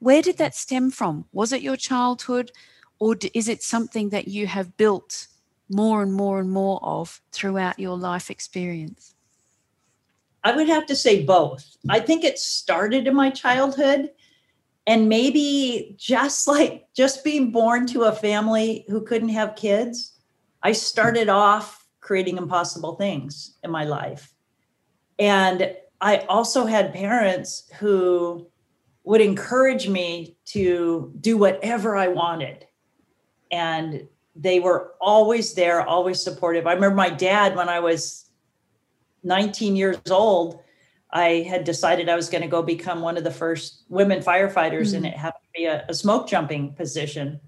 Where 0.00 0.22
did 0.22 0.38
that 0.38 0.54
stem 0.54 0.90
from? 0.90 1.26
Was 1.32 1.52
it 1.52 1.62
your 1.62 1.76
childhood, 1.76 2.52
or 2.98 3.16
is 3.34 3.48
it 3.48 3.62
something 3.62 4.08
that 4.10 4.28
you 4.28 4.46
have 4.46 4.76
built 4.76 5.28
more 5.68 6.02
and 6.02 6.12
more 6.12 6.40
and 6.40 6.50
more 6.50 6.80
of 6.82 7.20
throughout 7.32 7.78
your 7.78 7.96
life 7.96 8.30
experience? 8.30 9.14
I 10.42 10.56
would 10.56 10.68
have 10.68 10.86
to 10.86 10.96
say 10.96 11.24
both. 11.24 11.76
I 11.88 12.00
think 12.00 12.24
it 12.24 12.38
started 12.38 13.06
in 13.06 13.14
my 13.14 13.30
childhood 13.30 14.10
and 14.86 15.08
maybe 15.08 15.94
just 15.98 16.48
like 16.48 16.86
just 16.96 17.22
being 17.22 17.52
born 17.52 17.86
to 17.88 18.04
a 18.04 18.12
family 18.12 18.84
who 18.88 19.02
couldn't 19.02 19.28
have 19.28 19.54
kids, 19.54 20.18
I 20.62 20.72
started 20.72 21.28
off 21.28 21.86
creating 22.00 22.38
impossible 22.38 22.96
things 22.96 23.58
in 23.62 23.70
my 23.70 23.84
life. 23.84 24.34
And 25.18 25.76
I 26.00 26.18
also 26.28 26.64
had 26.64 26.94
parents 26.94 27.70
who 27.78 28.48
would 29.04 29.20
encourage 29.20 29.88
me 29.88 30.36
to 30.46 31.12
do 31.20 31.36
whatever 31.36 31.96
I 31.96 32.08
wanted. 32.08 32.66
And 33.50 34.06
they 34.36 34.60
were 34.60 34.92
always 35.00 35.54
there, 35.54 35.82
always 35.82 36.22
supportive. 36.22 36.66
I 36.66 36.72
remember 36.72 36.96
my 36.96 37.10
dad 37.10 37.56
when 37.56 37.68
I 37.68 37.80
was 37.80 38.30
19 39.22 39.76
years 39.76 39.98
old, 40.10 40.60
I 41.12 41.44
had 41.48 41.64
decided 41.64 42.08
I 42.08 42.14
was 42.14 42.28
going 42.28 42.42
to 42.42 42.48
go 42.48 42.62
become 42.62 43.00
one 43.00 43.16
of 43.16 43.24
the 43.24 43.30
first 43.30 43.82
women 43.88 44.20
firefighters, 44.20 44.88
mm-hmm. 44.88 44.96
and 44.96 45.06
it 45.06 45.14
happened 45.14 45.44
to 45.44 45.60
be 45.60 45.66
a, 45.66 45.84
a 45.88 45.94
smoke 45.94 46.28
jumping 46.28 46.74
position. 46.74 47.40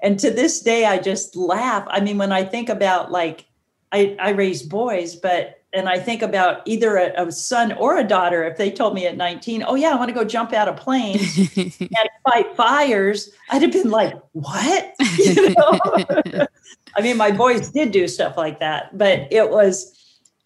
And 0.00 0.18
to 0.18 0.30
this 0.30 0.60
day, 0.60 0.84
I 0.84 0.98
just 0.98 1.36
laugh. 1.36 1.86
I 1.88 2.00
mean, 2.00 2.18
when 2.18 2.32
I 2.32 2.44
think 2.44 2.68
about 2.68 3.10
like, 3.12 3.46
I, 3.92 4.16
I 4.20 4.30
raised 4.30 4.68
boys, 4.68 5.16
but 5.16 5.57
and 5.72 5.88
I 5.88 5.98
think 5.98 6.22
about 6.22 6.62
either 6.64 6.96
a, 6.96 7.26
a, 7.26 7.30
son 7.30 7.72
or 7.72 7.98
a 7.98 8.04
daughter, 8.04 8.42
if 8.44 8.56
they 8.56 8.70
told 8.70 8.94
me 8.94 9.06
at 9.06 9.16
19, 9.16 9.64
oh, 9.66 9.74
yeah, 9.74 9.90
I 9.90 9.96
want 9.96 10.08
to 10.08 10.14
go 10.14 10.24
jump 10.24 10.52
out 10.54 10.66
of 10.66 10.76
planes 10.76 11.36
and 11.56 12.08
fight 12.24 12.56
fires, 12.56 13.30
I'd 13.50 13.62
have 13.62 13.72
been 13.72 13.90
like, 13.90 14.14
what? 14.32 14.94
You 15.18 15.50
know? 15.50 16.46
I 16.96 17.02
mean, 17.02 17.16
my 17.16 17.30
boys 17.30 17.70
did 17.70 17.92
do 17.92 18.08
stuff 18.08 18.36
like 18.36 18.60
that, 18.60 18.96
but 18.96 19.28
it 19.30 19.50
was 19.50 19.94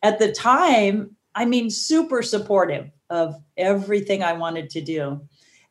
at 0.02 0.18
the 0.18 0.32
time, 0.32 1.16
I 1.34 1.44
mean, 1.44 1.70
super 1.70 2.22
supportive 2.22 2.90
of 3.08 3.36
everything 3.56 4.22
I 4.22 4.32
wanted 4.32 4.70
to 4.70 4.80
do. 4.80 5.20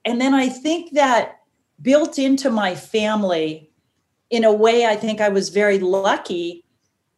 And 0.06 0.22
then 0.22 0.34
I 0.34 0.48
think 0.48 0.94
that 0.94 1.40
built 1.82 2.18
into 2.18 2.50
my 2.50 2.74
family, 2.74 3.70
in 4.30 4.44
a 4.46 4.54
way, 4.54 4.86
I 4.86 4.96
think 4.96 5.20
I 5.20 5.30
was 5.30 5.50
very 5.50 5.80
lucky 5.80 6.64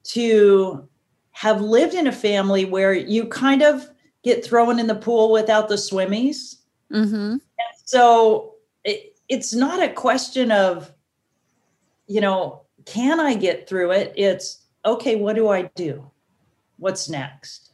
to 0.06 0.90
have 1.34 1.62
lived 1.62 1.94
in 1.94 2.08
a 2.08 2.12
family 2.12 2.64
where 2.64 2.94
you 2.94 3.26
kind 3.26 3.62
of 3.62 3.88
get 4.24 4.46
thrown 4.46 4.80
in 4.80 4.88
the 4.88 4.96
pool 4.96 5.32
without 5.32 5.68
the 5.68 5.76
swimmies. 5.76 6.58
Mm-hmm. 6.92 7.38
so 7.86 8.54
it, 8.84 9.18
it's 9.28 9.54
not 9.54 9.82
a 9.82 9.90
question 9.90 10.52
of, 10.52 10.94
you 12.08 12.22
know, 12.22 12.62
can 12.86 13.20
I 13.20 13.34
get 13.34 13.68
through 13.68 13.92
it? 13.92 14.14
It's 14.16 14.64
okay, 14.86 15.16
what 15.16 15.36
do 15.36 15.50
I 15.50 15.64
do? 15.76 16.10
What's 16.78 17.10
next? 17.10 17.72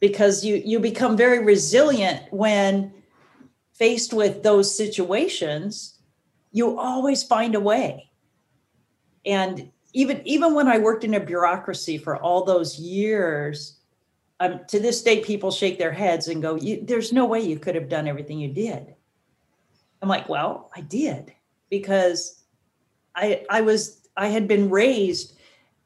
Because 0.00 0.44
you 0.44 0.62
you 0.64 0.80
become 0.80 1.16
very 1.16 1.44
resilient 1.44 2.22
when 2.30 2.92
faced 3.72 4.12
with 4.12 4.42
those 4.42 4.76
situations, 4.76 5.98
you 6.50 6.78
always 6.78 7.22
find 7.22 7.54
a 7.54 7.60
way. 7.60 8.10
And 9.24 9.70
even 9.98 10.22
even 10.24 10.54
when 10.54 10.68
I 10.68 10.78
worked 10.78 11.02
in 11.02 11.14
a 11.14 11.20
bureaucracy 11.20 11.98
for 11.98 12.16
all 12.16 12.44
those 12.44 12.78
years, 12.78 13.80
um, 14.38 14.60
to 14.68 14.78
this 14.78 15.02
day, 15.02 15.18
people 15.24 15.50
shake 15.50 15.76
their 15.76 15.90
heads 15.90 16.28
and 16.28 16.40
go, 16.40 16.56
"There's 16.56 17.12
no 17.12 17.26
way 17.26 17.40
you 17.40 17.58
could 17.58 17.74
have 17.74 17.88
done 17.88 18.06
everything 18.06 18.38
you 18.38 18.46
did." 18.46 18.94
I'm 20.00 20.08
like, 20.08 20.28
"Well, 20.28 20.70
I 20.76 20.82
did 20.82 21.32
because 21.68 22.44
I 23.16 23.44
I 23.50 23.62
was 23.62 24.08
I 24.16 24.28
had 24.28 24.46
been 24.46 24.70
raised 24.70 25.34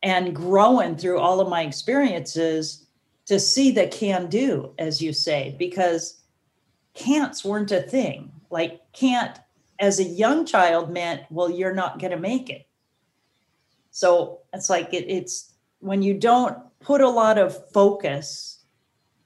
and 0.02 0.36
growing 0.36 0.96
through 0.96 1.18
all 1.18 1.40
of 1.40 1.48
my 1.48 1.62
experiences 1.62 2.84
to 3.24 3.40
see 3.40 3.70
the 3.70 3.86
can 3.86 4.28
do, 4.28 4.74
as 4.78 5.00
you 5.00 5.14
say, 5.14 5.56
because 5.58 6.20
can'ts 6.92 7.46
weren't 7.46 7.72
a 7.72 7.80
thing. 7.80 8.30
Like 8.50 8.82
can't 8.92 9.38
as 9.78 10.00
a 10.00 10.04
young 10.04 10.44
child 10.44 10.90
meant, 10.90 11.22
well, 11.30 11.48
you're 11.48 11.74
not 11.74 11.98
going 11.98 12.10
to 12.10 12.18
make 12.18 12.50
it 12.50 12.66
so 13.92 14.40
it's 14.52 14.68
like 14.70 14.92
it, 14.92 15.04
it's 15.08 15.52
when 15.78 16.02
you 16.02 16.14
don't 16.14 16.58
put 16.80 17.00
a 17.00 17.08
lot 17.08 17.38
of 17.38 17.70
focus 17.70 18.64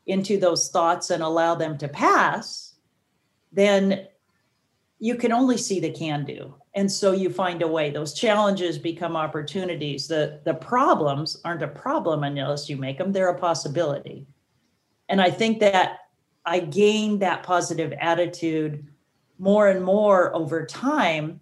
into 0.06 0.38
those 0.38 0.68
thoughts 0.68 1.10
and 1.10 1.22
allow 1.22 1.54
them 1.54 1.78
to 1.78 1.88
pass, 1.88 2.74
then 3.52 4.06
you 4.98 5.14
can 5.14 5.32
only 5.32 5.56
see 5.56 5.80
the 5.80 5.90
can 5.90 6.24
do. 6.24 6.54
and 6.74 6.90
so 6.92 7.12
you 7.12 7.30
find 7.30 7.62
a 7.62 7.68
way. 7.68 7.90
Those 7.90 8.12
challenges 8.12 8.76
become 8.76 9.16
opportunities. 9.16 10.08
The 10.08 10.40
the 10.44 10.54
problems 10.54 11.40
aren't 11.44 11.62
a 11.62 11.68
problem 11.68 12.24
unless 12.24 12.68
you 12.68 12.76
make 12.76 12.98
them 12.98 13.12
they're 13.12 13.28
a 13.28 13.38
possibility. 13.38 14.26
And 15.08 15.20
i 15.20 15.30
think 15.30 15.60
that 15.60 16.00
i 16.44 16.58
gained 16.58 17.20
that 17.22 17.44
positive 17.44 17.92
attitude 18.00 18.86
more 19.38 19.68
and 19.68 19.82
more 19.84 20.34
over 20.34 20.66
time 20.66 21.40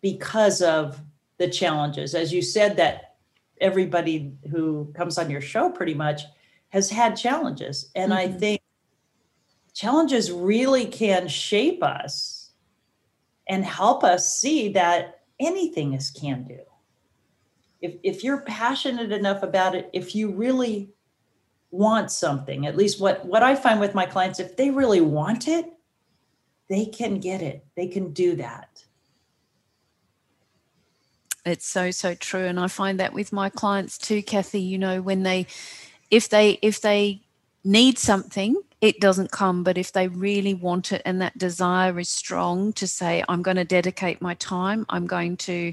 because 0.00 0.60
of 0.62 1.00
the 1.38 1.48
challenges 1.48 2.14
as 2.14 2.32
you 2.32 2.42
said 2.42 2.76
that 2.76 3.16
everybody 3.60 4.32
who 4.50 4.92
comes 4.94 5.18
on 5.18 5.30
your 5.30 5.40
show 5.40 5.70
pretty 5.70 5.94
much 5.94 6.22
has 6.68 6.90
had 6.90 7.16
challenges 7.16 7.90
and 7.94 8.12
mm-hmm. 8.12 8.34
i 8.34 8.38
think 8.38 8.60
challenges 9.74 10.30
really 10.30 10.86
can 10.86 11.28
shape 11.28 11.82
us 11.82 12.44
and 13.48 13.64
help 13.64 14.04
us 14.04 14.36
see 14.36 14.70
that 14.70 15.20
anything 15.40 15.92
is 15.92 16.10
can 16.10 16.44
do. 16.44 16.60
If, 17.80 17.96
if 18.02 18.24
you're 18.24 18.40
passionate 18.42 19.12
enough 19.12 19.42
about 19.42 19.74
it, 19.74 19.90
if 19.92 20.14
you 20.14 20.30
really 20.30 20.90
want 21.70 22.10
something, 22.10 22.66
at 22.66 22.76
least 22.76 23.00
what, 23.00 23.24
what 23.26 23.42
I 23.42 23.54
find 23.54 23.80
with 23.80 23.94
my 23.94 24.06
clients, 24.06 24.40
if 24.40 24.56
they 24.56 24.70
really 24.70 25.00
want 25.00 25.48
it, 25.48 25.66
they 26.68 26.86
can 26.86 27.20
get 27.20 27.42
it. 27.42 27.66
They 27.76 27.88
can 27.88 28.12
do 28.12 28.36
that. 28.36 28.84
It's 31.44 31.66
so, 31.66 31.90
so 31.90 32.14
true. 32.14 32.44
And 32.44 32.58
I 32.58 32.68
find 32.68 32.98
that 33.00 33.12
with 33.12 33.32
my 33.32 33.50
clients 33.50 33.98
too, 33.98 34.22
Kathy, 34.22 34.60
you 34.60 34.78
know, 34.78 35.02
when 35.02 35.22
they, 35.22 35.46
if 36.10 36.28
they, 36.28 36.58
if 36.62 36.80
they 36.80 37.20
need 37.64 37.98
something 37.98 38.56
it 38.84 39.00
doesn't 39.00 39.30
come. 39.30 39.64
But 39.64 39.78
if 39.78 39.92
they 39.92 40.08
really 40.08 40.52
want 40.52 40.92
it 40.92 41.00
and 41.06 41.18
that 41.22 41.38
desire 41.38 41.98
is 41.98 42.10
strong 42.10 42.74
to 42.74 42.86
say, 42.86 43.24
I'm 43.30 43.40
going 43.40 43.56
to 43.56 43.64
dedicate 43.64 44.20
my 44.20 44.34
time, 44.34 44.84
I'm 44.90 45.06
going 45.06 45.38
to 45.38 45.72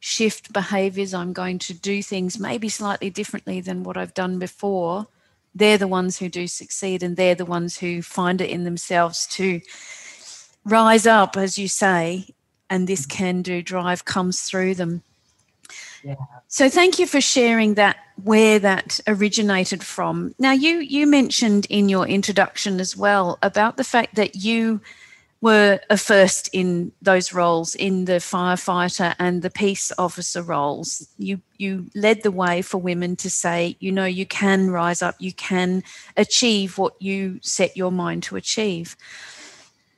shift 0.00 0.52
behaviors, 0.52 1.14
I'm 1.14 1.32
going 1.32 1.60
to 1.60 1.74
do 1.74 2.02
things 2.02 2.40
maybe 2.40 2.68
slightly 2.68 3.08
differently 3.08 3.60
than 3.60 3.84
what 3.84 3.96
I've 3.96 4.14
done 4.14 4.40
before, 4.40 5.06
they're 5.54 5.78
the 5.78 5.86
ones 5.86 6.18
who 6.18 6.28
do 6.28 6.48
succeed 6.48 7.04
and 7.04 7.16
they're 7.16 7.36
the 7.36 7.44
ones 7.44 7.78
who 7.78 8.02
find 8.02 8.40
it 8.40 8.50
in 8.50 8.64
themselves 8.64 9.28
to 9.28 9.60
rise 10.64 11.06
up, 11.06 11.36
as 11.36 11.56
you 11.56 11.68
say, 11.68 12.34
and 12.70 12.86
this 12.86 13.02
mm-hmm. 13.02 13.16
can 13.16 13.42
do 13.42 13.60
drive 13.60 14.04
comes 14.04 14.42
through 14.42 14.76
them. 14.76 15.02
Yeah. 16.02 16.14
So 16.48 16.68
thank 16.68 16.98
you 16.98 17.06
for 17.06 17.20
sharing 17.20 17.74
that 17.74 17.98
where 18.22 18.58
that 18.58 19.00
originated 19.06 19.84
from. 19.84 20.34
Now 20.38 20.52
you 20.52 20.78
you 20.78 21.06
mentioned 21.06 21.66
in 21.68 21.88
your 21.88 22.06
introduction 22.06 22.80
as 22.80 22.96
well 22.96 23.38
about 23.42 23.76
the 23.76 23.84
fact 23.84 24.14
that 24.14 24.36
you 24.36 24.80
were 25.42 25.80
a 25.88 25.96
first 25.96 26.50
in 26.52 26.92
those 27.00 27.32
roles 27.32 27.74
in 27.74 28.04
the 28.04 28.20
firefighter 28.20 29.14
and 29.18 29.40
the 29.40 29.50
peace 29.50 29.90
officer 29.98 30.42
roles. 30.42 31.08
You 31.18 31.40
you 31.56 31.86
led 31.94 32.22
the 32.22 32.30
way 32.30 32.62
for 32.62 32.78
women 32.78 33.16
to 33.16 33.30
say, 33.30 33.76
you 33.80 33.92
know, 33.92 34.04
you 34.04 34.26
can 34.26 34.70
rise 34.70 35.02
up, 35.02 35.16
you 35.18 35.32
can 35.32 35.82
achieve 36.16 36.78
what 36.78 37.00
you 37.00 37.40
set 37.42 37.76
your 37.76 37.92
mind 37.92 38.22
to 38.24 38.36
achieve. 38.36 38.96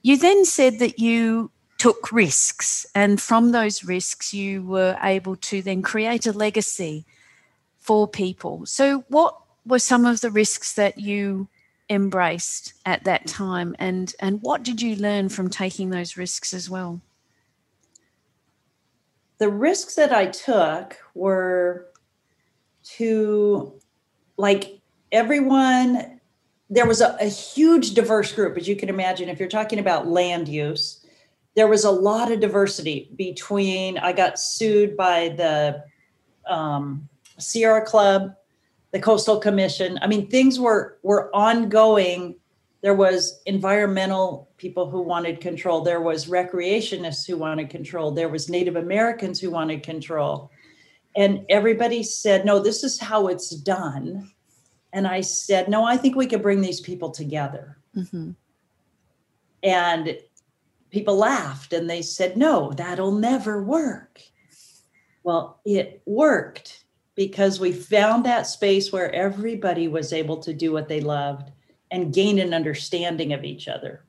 You 0.03 0.17
then 0.17 0.45
said 0.45 0.79
that 0.81 0.99
you 0.99 1.51
took 1.83 2.13
risks. 2.13 2.87
And 2.95 3.21
from 3.21 3.51
those 3.51 3.83
risks, 3.83 4.33
you 4.33 4.63
were 4.63 4.97
able 5.03 5.35
to 5.35 5.61
then 5.63 5.83
create 5.83 6.29
a 6.29 6.33
legacy 6.33 7.05
for 7.81 8.07
people. 8.07 8.65
So, 8.67 9.05
what 9.09 9.37
were 9.67 9.81
some 9.81 10.07
of 10.07 10.21
the 10.21 10.31
risks 10.31 10.75
that 10.75 11.01
you 11.01 11.49
embraced 11.91 12.75
at 12.87 13.03
that 13.03 13.27
time? 13.27 13.75
And, 13.81 14.15
and 14.21 14.41
what 14.43 14.63
did 14.63 14.81
you 14.81 14.95
learn 14.95 15.29
from 15.29 15.51
taking 15.51 15.91
those 15.91 16.17
risks 16.17 16.55
as 16.55 16.71
well? 16.71 17.01
The 19.39 19.49
risks 19.49 19.97
that 19.97 20.13
I 20.13 20.27
took 20.27 20.99
were 21.15 21.89
to, 22.99 23.73
like, 24.37 24.79
everyone, 25.11 26.21
there 26.71 26.87
was 26.87 27.01
a, 27.01 27.17
a 27.21 27.27
huge 27.27 27.95
diverse 27.95 28.31
group, 28.31 28.57
as 28.57 28.69
you 28.69 28.77
can 28.77 28.89
imagine, 28.89 29.29
if 29.29 29.41
you're 29.41 29.49
talking 29.49 29.81
about 29.81 30.07
land 30.07 30.47
use 30.47 31.02
there 31.55 31.69
was 31.69 31.85
a 31.85 31.91
lot 31.91 32.33
of 32.33 32.41
diversity 32.41 33.11
between 33.17 33.99
i 33.99 34.13
got 34.13 34.39
sued 34.39 34.97
by 34.97 35.29
the 35.31 35.83
um, 36.47 37.09
sierra 37.39 37.85
club 37.85 38.35
the 38.93 39.01
coastal 39.01 39.41
commission. 39.41 39.99
I 40.01 40.07
mean 40.07 40.29
things 40.29 40.61
were 40.61 40.99
were 41.03 41.35
ongoing. 41.35 42.37
There 42.83 42.95
was 42.95 43.41
environmental 43.47 44.51
people 44.59 44.89
who 44.91 45.03
wanted 45.03 45.41
control. 45.41 45.83
There 45.83 46.01
was 46.01 46.27
recreationists 46.27 47.27
who 47.27 47.37
wanted 47.37 47.71
control. 47.71 48.13
There 48.13 48.29
was 48.29 48.49
native 48.49 48.77
americans 48.77 49.41
who 49.41 49.51
wanted 49.51 49.83
control. 49.83 50.51
And 51.17 51.45
everybody 51.49 52.03
said 52.03 52.45
no 52.45 52.59
this 52.59 52.85
is 52.85 53.01
how 53.01 53.29
it's 53.29 53.51
done. 53.51 54.31
And 54.93 55.07
i 55.07 55.23
said 55.23 55.69
no 55.69 55.85
i 55.85 55.97
think 55.97 56.15
we 56.15 56.27
could 56.27 56.43
bring 56.43 56.61
these 56.61 56.81
people 56.81 57.11
together. 57.11 57.79
Mm-hmm. 57.97 58.31
and 59.63 60.17
people 60.93 61.17
laughed 61.17 61.73
and 61.73 61.91
they 61.91 62.03
said, 62.03 62.37
no, 62.37 62.71
that'll 62.73 63.13
never 63.13 63.63
work. 63.63 64.21
Well, 65.25 65.61
it 65.65 66.03
worked 66.05 66.85
because 67.15 67.59
we 67.59 67.73
found 67.73 68.25
that 68.25 68.47
space 68.47 68.93
where 68.93 69.13
everybody 69.13 69.89
was 69.89 70.13
able 70.13 70.39
to 70.39 70.53
do 70.53 70.71
what 70.71 70.89
they 70.89 71.01
loved 71.01 71.51
and 71.91 72.15
gain 72.15 72.39
an 72.39 72.55
understanding 72.55 73.33
of 73.33 73.45
each 73.45 73.69
other. 73.69 74.05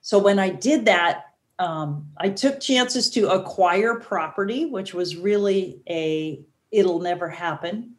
So 0.00 0.18
when 0.18 0.38
I 0.38 0.50
did 0.50 0.84
that, 0.86 1.26
um, 1.58 2.08
I 2.16 2.30
took 2.30 2.60
chances 2.60 3.10
to 3.10 3.30
acquire 3.30 4.00
property, 4.00 4.64
which 4.64 4.94
was 4.94 5.16
really 5.16 5.82
a 5.88 6.42
it'll 6.70 7.00
never 7.00 7.28
happen. 7.28 7.96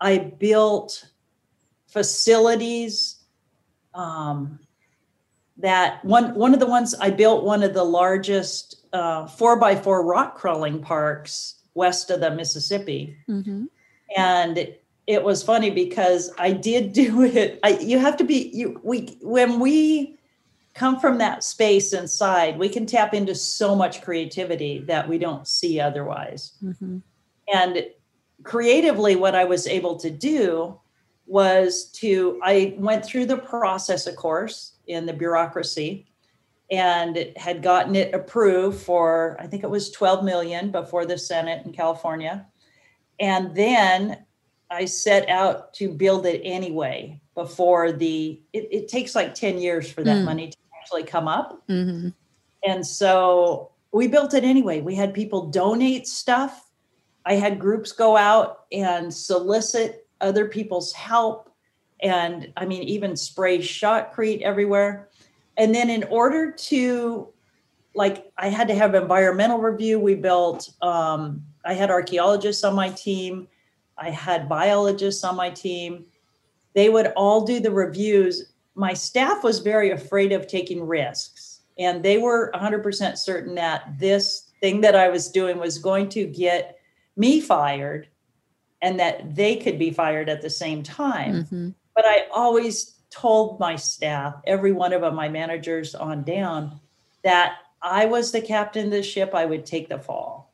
I 0.00 0.18
built 0.18 1.06
facilities 1.88 3.20
um, 3.92 4.60
that 5.60 6.04
one 6.04 6.34
one 6.34 6.54
of 6.54 6.60
the 6.60 6.66
ones 6.66 6.94
I 6.94 7.10
built 7.10 7.44
one 7.44 7.62
of 7.62 7.74
the 7.74 7.84
largest 7.84 8.86
uh, 8.92 9.26
four 9.26 9.56
by 9.56 9.76
four 9.76 10.04
rock 10.04 10.36
crawling 10.36 10.80
parks 10.80 11.56
west 11.74 12.10
of 12.10 12.20
the 12.20 12.30
Mississippi, 12.30 13.16
mm-hmm. 13.28 13.64
and 14.16 14.58
it, 14.58 14.84
it, 15.06 15.22
was 15.22 15.42
funny 15.42 15.70
because 15.70 16.32
I 16.38 16.52
did 16.52 16.92
do 16.94 17.22
it. 17.22 17.60
I 17.62 17.78
you 17.78 17.98
have 17.98 18.16
to 18.18 18.24
be 18.24 18.50
you 18.52 18.80
we 18.82 19.18
when 19.20 19.60
we 19.60 20.18
come 20.74 20.98
from 20.98 21.18
that 21.18 21.44
space 21.44 21.92
inside, 21.92 22.58
we 22.58 22.68
can 22.68 22.86
tap 22.86 23.12
into 23.12 23.34
so 23.34 23.74
much 23.74 24.02
creativity 24.02 24.78
that 24.86 25.08
we 25.08 25.18
don't 25.18 25.46
see 25.46 25.80
otherwise. 25.80 26.52
Mm-hmm. 26.62 26.98
And 27.52 27.86
creatively, 28.44 29.16
what 29.16 29.34
I 29.34 29.44
was 29.44 29.66
able 29.66 29.96
to 29.96 30.10
do 30.10 30.80
was 31.26 31.84
to 31.92 32.40
I 32.42 32.74
went 32.78 33.04
through 33.04 33.26
the 33.26 33.36
process, 33.36 34.06
of 34.06 34.16
course 34.16 34.74
in 34.90 35.06
the 35.06 35.12
bureaucracy 35.12 36.06
and 36.70 37.32
had 37.36 37.62
gotten 37.62 37.96
it 37.96 38.14
approved 38.14 38.80
for 38.80 39.36
i 39.40 39.46
think 39.46 39.64
it 39.64 39.70
was 39.70 39.90
12 39.90 40.24
million 40.24 40.70
before 40.70 41.06
the 41.06 41.18
senate 41.18 41.64
in 41.64 41.72
california. 41.72 42.46
And 43.18 43.54
then 43.54 44.24
i 44.70 44.84
set 44.84 45.28
out 45.28 45.74
to 45.74 45.92
build 45.92 46.26
it 46.26 46.40
anyway 46.44 47.20
before 47.34 47.92
the 47.92 48.40
it, 48.52 48.68
it 48.70 48.88
takes 48.88 49.14
like 49.14 49.34
10 49.34 49.58
years 49.58 49.90
for 49.90 50.02
that 50.04 50.18
mm. 50.18 50.24
money 50.24 50.50
to 50.50 50.56
actually 50.80 51.04
come 51.04 51.28
up. 51.28 51.66
Mm-hmm. 51.68 52.08
and 52.64 52.86
so 52.86 53.70
we 53.92 54.06
built 54.06 54.34
it 54.34 54.44
anyway. 54.44 54.80
We 54.80 54.94
had 54.94 55.14
people 55.14 55.46
donate 55.46 56.06
stuff. 56.06 56.70
I 57.26 57.34
had 57.34 57.58
groups 57.58 57.92
go 57.92 58.16
out 58.16 58.66
and 58.72 59.12
solicit 59.12 60.06
other 60.20 60.46
people's 60.46 60.92
help 60.92 61.49
and 62.02 62.52
I 62.56 62.66
mean, 62.66 62.82
even 62.82 63.16
spray 63.16 63.58
shotcrete 63.58 64.42
everywhere. 64.42 65.08
And 65.56 65.74
then 65.74 65.90
in 65.90 66.04
order 66.04 66.52
to, 66.52 67.28
like, 67.94 68.30
I 68.38 68.48
had 68.48 68.68
to 68.68 68.74
have 68.74 68.94
environmental 68.94 69.58
review. 69.58 69.98
We 69.98 70.14
built, 70.14 70.70
um, 70.80 71.44
I 71.64 71.74
had 71.74 71.90
archaeologists 71.90 72.64
on 72.64 72.74
my 72.74 72.90
team, 72.90 73.48
I 73.98 74.10
had 74.10 74.48
biologists 74.48 75.22
on 75.24 75.36
my 75.36 75.50
team. 75.50 76.06
They 76.74 76.88
would 76.88 77.08
all 77.16 77.44
do 77.44 77.60
the 77.60 77.70
reviews. 77.70 78.52
My 78.74 78.94
staff 78.94 79.44
was 79.44 79.58
very 79.58 79.90
afraid 79.90 80.32
of 80.32 80.46
taking 80.46 80.86
risks, 80.86 81.60
and 81.78 82.02
they 82.02 82.16
were 82.16 82.50
100% 82.54 83.18
certain 83.18 83.54
that 83.56 83.98
this 83.98 84.52
thing 84.60 84.80
that 84.82 84.96
I 84.96 85.08
was 85.08 85.30
doing 85.30 85.58
was 85.58 85.78
going 85.78 86.08
to 86.10 86.24
get 86.26 86.78
me 87.16 87.40
fired 87.40 88.08
and 88.82 88.98
that 88.98 89.34
they 89.34 89.56
could 89.56 89.78
be 89.78 89.90
fired 89.90 90.28
at 90.28 90.40
the 90.40 90.50
same 90.50 90.82
time. 90.82 91.44
Mm-hmm. 91.44 91.68
But 91.94 92.06
I 92.06 92.26
always 92.32 93.00
told 93.10 93.58
my 93.60 93.76
staff, 93.76 94.34
every 94.46 94.72
one 94.72 94.92
of 94.92 95.02
them, 95.02 95.14
my 95.14 95.28
managers 95.28 95.94
on 95.94 96.22
down, 96.22 96.80
that 97.24 97.56
I 97.82 98.06
was 98.06 98.30
the 98.30 98.40
captain 98.40 98.86
of 98.86 98.92
the 98.92 99.02
ship, 99.02 99.34
I 99.34 99.46
would 99.46 99.66
take 99.66 99.88
the 99.88 99.98
fall. 99.98 100.52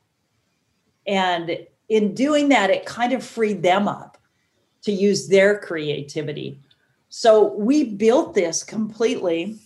And 1.06 1.66
in 1.88 2.14
doing 2.14 2.48
that, 2.48 2.70
it 2.70 2.86
kind 2.86 3.12
of 3.12 3.24
freed 3.24 3.62
them 3.62 3.86
up 3.86 4.18
to 4.82 4.92
use 4.92 5.28
their 5.28 5.58
creativity. 5.58 6.60
So 7.08 7.54
we 7.54 7.84
built 7.84 8.34
this 8.34 8.62
completely. 8.62 9.56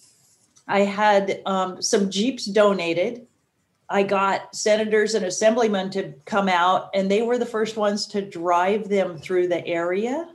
I 0.69 0.81
had 0.81 1.43
um, 1.47 1.81
some 1.81 2.11
Jeeps 2.11 2.45
donated. 2.47 3.27
I 3.89 4.03
got 4.03 4.55
senators 4.55 5.15
and 5.15 5.25
assemblymen 5.25 5.91
to 5.91 6.15
come 6.25 6.49
out, 6.49 6.91
and 6.95 7.11
they 7.11 7.23
were 7.23 7.39
the 7.39 7.47
first 7.47 7.77
ones 7.77 8.07
to 8.09 8.23
drive 8.23 8.89
them 8.89 9.19
through 9.19 9.49
the 9.49 9.67
area 9.67 10.29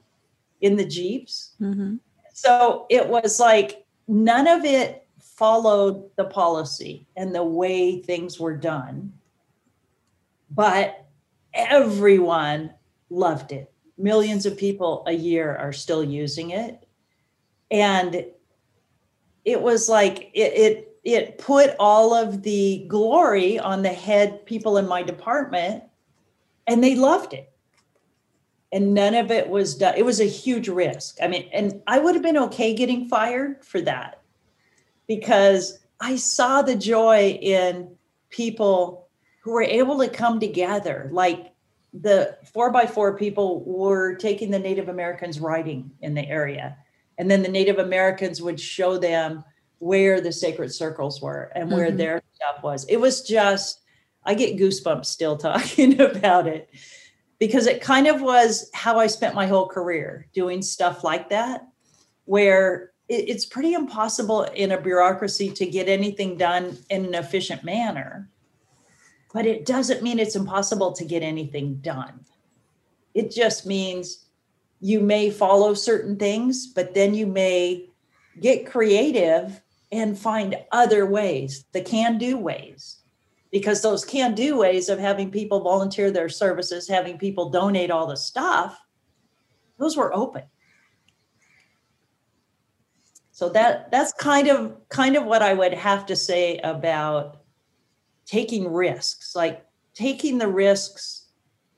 in 0.65 0.75
the 0.75 0.85
Jeeps. 0.85 1.51
Mm-hmm. 1.61 1.97
So 2.33 2.87
it 2.89 3.07
was 3.07 3.39
like 3.39 3.85
none 4.07 4.47
of 4.47 4.65
it 4.65 5.07
followed 5.19 6.09
the 6.15 6.25
policy 6.25 7.05
and 7.15 7.35
the 7.35 7.43
way 7.43 8.01
things 8.01 8.39
were 8.39 8.57
done, 8.57 9.13
but 10.49 11.05
everyone 11.53 12.73
loved 13.11 13.51
it. 13.51 13.71
Millions 13.99 14.47
of 14.47 14.57
people 14.57 15.03
a 15.05 15.11
year 15.11 15.55
are 15.55 15.71
still 15.71 16.03
using 16.03 16.49
it. 16.49 16.87
And 17.69 18.25
it 19.45 19.61
was 19.61 19.87
like 19.87 20.31
it, 20.33 20.53
it 20.53 20.97
it 21.03 21.37
put 21.37 21.75
all 21.79 22.15
of 22.15 22.41
the 22.41 22.85
glory 22.87 23.59
on 23.59 23.83
the 23.83 23.93
head 23.93 24.43
people 24.47 24.79
in 24.79 24.87
my 24.87 25.03
department 25.03 25.83
and 26.65 26.83
they 26.83 26.95
loved 26.95 27.33
it 27.33 27.54
and 28.75 28.93
none 28.93 29.15
of 29.15 29.31
it 29.31 29.47
was 29.47 29.75
done 29.75 29.93
it 29.95 30.05
was 30.05 30.19
a 30.19 30.25
huge 30.25 30.67
risk 30.67 31.17
i 31.23 31.27
mean 31.27 31.49
and 31.53 31.81
i 31.87 31.97
would 31.97 32.13
have 32.13 32.23
been 32.23 32.37
okay 32.37 32.75
getting 32.75 33.07
fired 33.07 33.63
for 33.63 33.79
that 33.79 34.21
because 35.07 35.79
i 36.01 36.15
saw 36.15 36.61
the 36.61 36.75
joy 36.75 37.39
in 37.41 37.89
people 38.29 39.07
who 39.41 39.51
were 39.51 39.63
able 39.63 39.97
to 39.97 40.09
come 40.09 40.39
together 40.39 41.09
like 41.13 41.53
the 41.93 42.37
four 42.53 42.69
by 42.69 42.85
four 42.85 43.17
people 43.17 43.63
were 43.63 44.13
taking 44.15 44.51
the 44.51 44.59
native 44.59 44.89
americans 44.89 45.39
riding 45.39 45.89
in 46.01 46.13
the 46.13 46.27
area 46.27 46.77
and 47.17 47.31
then 47.31 47.41
the 47.41 47.49
native 47.49 47.79
americans 47.79 48.41
would 48.41 48.59
show 48.59 48.97
them 48.97 49.43
where 49.79 50.19
the 50.19 50.31
sacred 50.31 50.73
circles 50.73 51.21
were 51.21 51.51
and 51.55 51.71
where 51.71 51.89
mm-hmm. 51.89 51.97
their 51.97 52.23
stuff 52.33 52.63
was. 52.63 52.85
It 52.85 52.97
was 52.97 53.21
just, 53.21 53.81
I 54.23 54.33
get 54.33 54.57
goosebumps 54.57 55.05
still 55.05 55.37
talking 55.37 55.99
about 56.01 56.47
it 56.47 56.69
because 57.39 57.67
it 57.67 57.81
kind 57.81 58.07
of 58.07 58.21
was 58.21 58.69
how 58.73 58.99
I 58.99 59.07
spent 59.07 59.35
my 59.35 59.47
whole 59.47 59.67
career 59.67 60.27
doing 60.33 60.61
stuff 60.61 61.03
like 61.03 61.29
that, 61.29 61.67
where 62.25 62.91
it, 63.09 63.29
it's 63.29 63.45
pretty 63.45 63.73
impossible 63.73 64.43
in 64.43 64.71
a 64.71 64.81
bureaucracy 64.81 65.49
to 65.51 65.65
get 65.65 65.89
anything 65.89 66.37
done 66.37 66.77
in 66.89 67.05
an 67.05 67.15
efficient 67.15 67.63
manner. 67.63 68.29
But 69.33 69.45
it 69.45 69.65
doesn't 69.65 70.01
mean 70.01 70.19
it's 70.19 70.35
impossible 70.35 70.93
to 70.93 71.03
get 71.03 71.23
anything 71.23 71.75
done. 71.75 72.25
It 73.13 73.31
just 73.31 73.65
means 73.65 74.25
you 74.79 75.01
may 75.01 75.29
follow 75.29 75.73
certain 75.73 76.17
things, 76.17 76.67
but 76.67 76.93
then 76.93 77.13
you 77.13 77.27
may 77.27 77.89
get 78.39 78.65
creative 78.65 79.61
and 79.91 80.17
find 80.17 80.55
other 80.71 81.05
ways, 81.05 81.65
the 81.71 81.81
can 81.81 82.17
do 82.17 82.37
ways. 82.37 83.01
Because 83.55 83.81
those 83.81 84.03
can 84.03 84.35
do 84.35 84.57
ways 84.57 84.89
of 84.89 84.99
having 84.99 85.31
people 85.31 85.61
volunteer 85.61 86.11
their 86.11 86.27
services, 86.27 86.89
having 86.89 87.17
people 87.17 87.49
donate 87.49 87.89
all 87.89 88.05
the 88.05 88.17
stuff, 88.17 88.77
those 89.77 89.95
were 89.95 90.13
open. 90.13 90.43
So 93.31 93.47
that 93.47 93.91
that's 93.91 94.11
kind 94.11 94.49
of 94.49 94.75
kind 94.89 95.15
of 95.15 95.23
what 95.23 95.41
I 95.41 95.53
would 95.53 95.73
have 95.73 96.05
to 96.07 96.17
say 96.17 96.57
about 96.65 97.43
taking 98.25 98.73
risks. 98.73 99.37
Like 99.37 99.65
taking 99.93 100.37
the 100.37 100.49
risks 100.49 101.29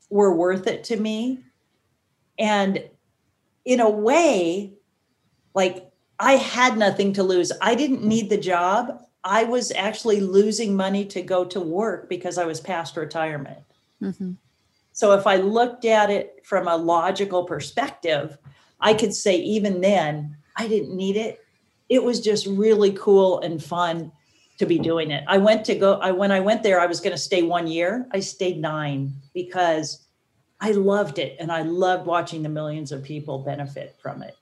were 0.09 0.33
worth 0.33 0.65
it 0.65 0.83
to 0.85 0.97
me. 0.97 1.43
And 2.39 2.89
in 3.65 3.81
a 3.81 3.89
way, 3.89 4.73
like 5.53 5.91
I 6.19 6.37
had 6.37 6.75
nothing 6.75 7.13
to 7.13 7.21
lose. 7.21 7.51
I 7.61 7.75
didn't 7.75 8.03
need 8.03 8.31
the 8.31 8.37
job. 8.37 8.99
I 9.27 9.43
was 9.43 9.71
actually 9.73 10.21
losing 10.21 10.73
money 10.73 11.03
to 11.05 11.21
go 11.21 11.43
to 11.43 11.59
work 11.59 12.07
because 12.07 12.37
I 12.37 12.45
was 12.45 12.61
past 12.61 12.95
retirement. 12.95 13.59
Mm-hmm. 14.01 14.31
So 14.93 15.11
if 15.11 15.27
I 15.27 15.35
looked 15.35 15.83
at 15.83 16.09
it 16.09 16.39
from 16.43 16.69
a 16.69 16.77
logical 16.77 17.43
perspective, 17.43 18.37
I 18.79 18.93
could 18.93 19.13
say 19.13 19.35
even 19.35 19.81
then 19.81 20.37
I 20.55 20.69
didn't 20.69 20.95
need 20.95 21.17
it. 21.17 21.41
It 21.89 22.01
was 22.01 22.21
just 22.21 22.47
really 22.47 22.93
cool 22.93 23.41
and 23.41 23.61
fun 23.61 24.13
to 24.59 24.65
be 24.65 24.79
doing 24.79 25.11
it. 25.11 25.25
I 25.27 25.37
went 25.39 25.65
to 25.65 25.75
go 25.75 25.95
I 25.95 26.11
when 26.11 26.31
I 26.31 26.39
went 26.39 26.63
there 26.63 26.79
I 26.79 26.85
was 26.85 27.01
going 27.01 27.15
to 27.15 27.21
stay 27.21 27.43
1 27.43 27.67
year. 27.67 28.07
I 28.11 28.21
stayed 28.21 28.61
9 28.61 29.11
because 29.33 30.07
I 30.61 30.71
loved 30.71 31.19
it 31.19 31.35
and 31.39 31.51
I 31.51 31.63
loved 31.63 32.07
watching 32.07 32.43
the 32.43 32.49
millions 32.49 32.93
of 32.93 33.03
people 33.03 33.39
benefit 33.39 33.97
from 34.01 34.23
it 34.23 34.36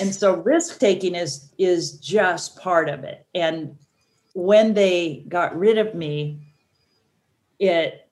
and 0.00 0.14
so 0.14 0.36
risk 0.36 0.78
taking 0.78 1.14
is 1.14 1.50
is 1.58 1.92
just 1.92 2.58
part 2.58 2.88
of 2.88 3.04
it. 3.04 3.26
And 3.34 3.76
when 4.34 4.74
they 4.74 5.24
got 5.28 5.58
rid 5.58 5.78
of 5.78 5.94
me 5.94 6.38
it 7.58 8.08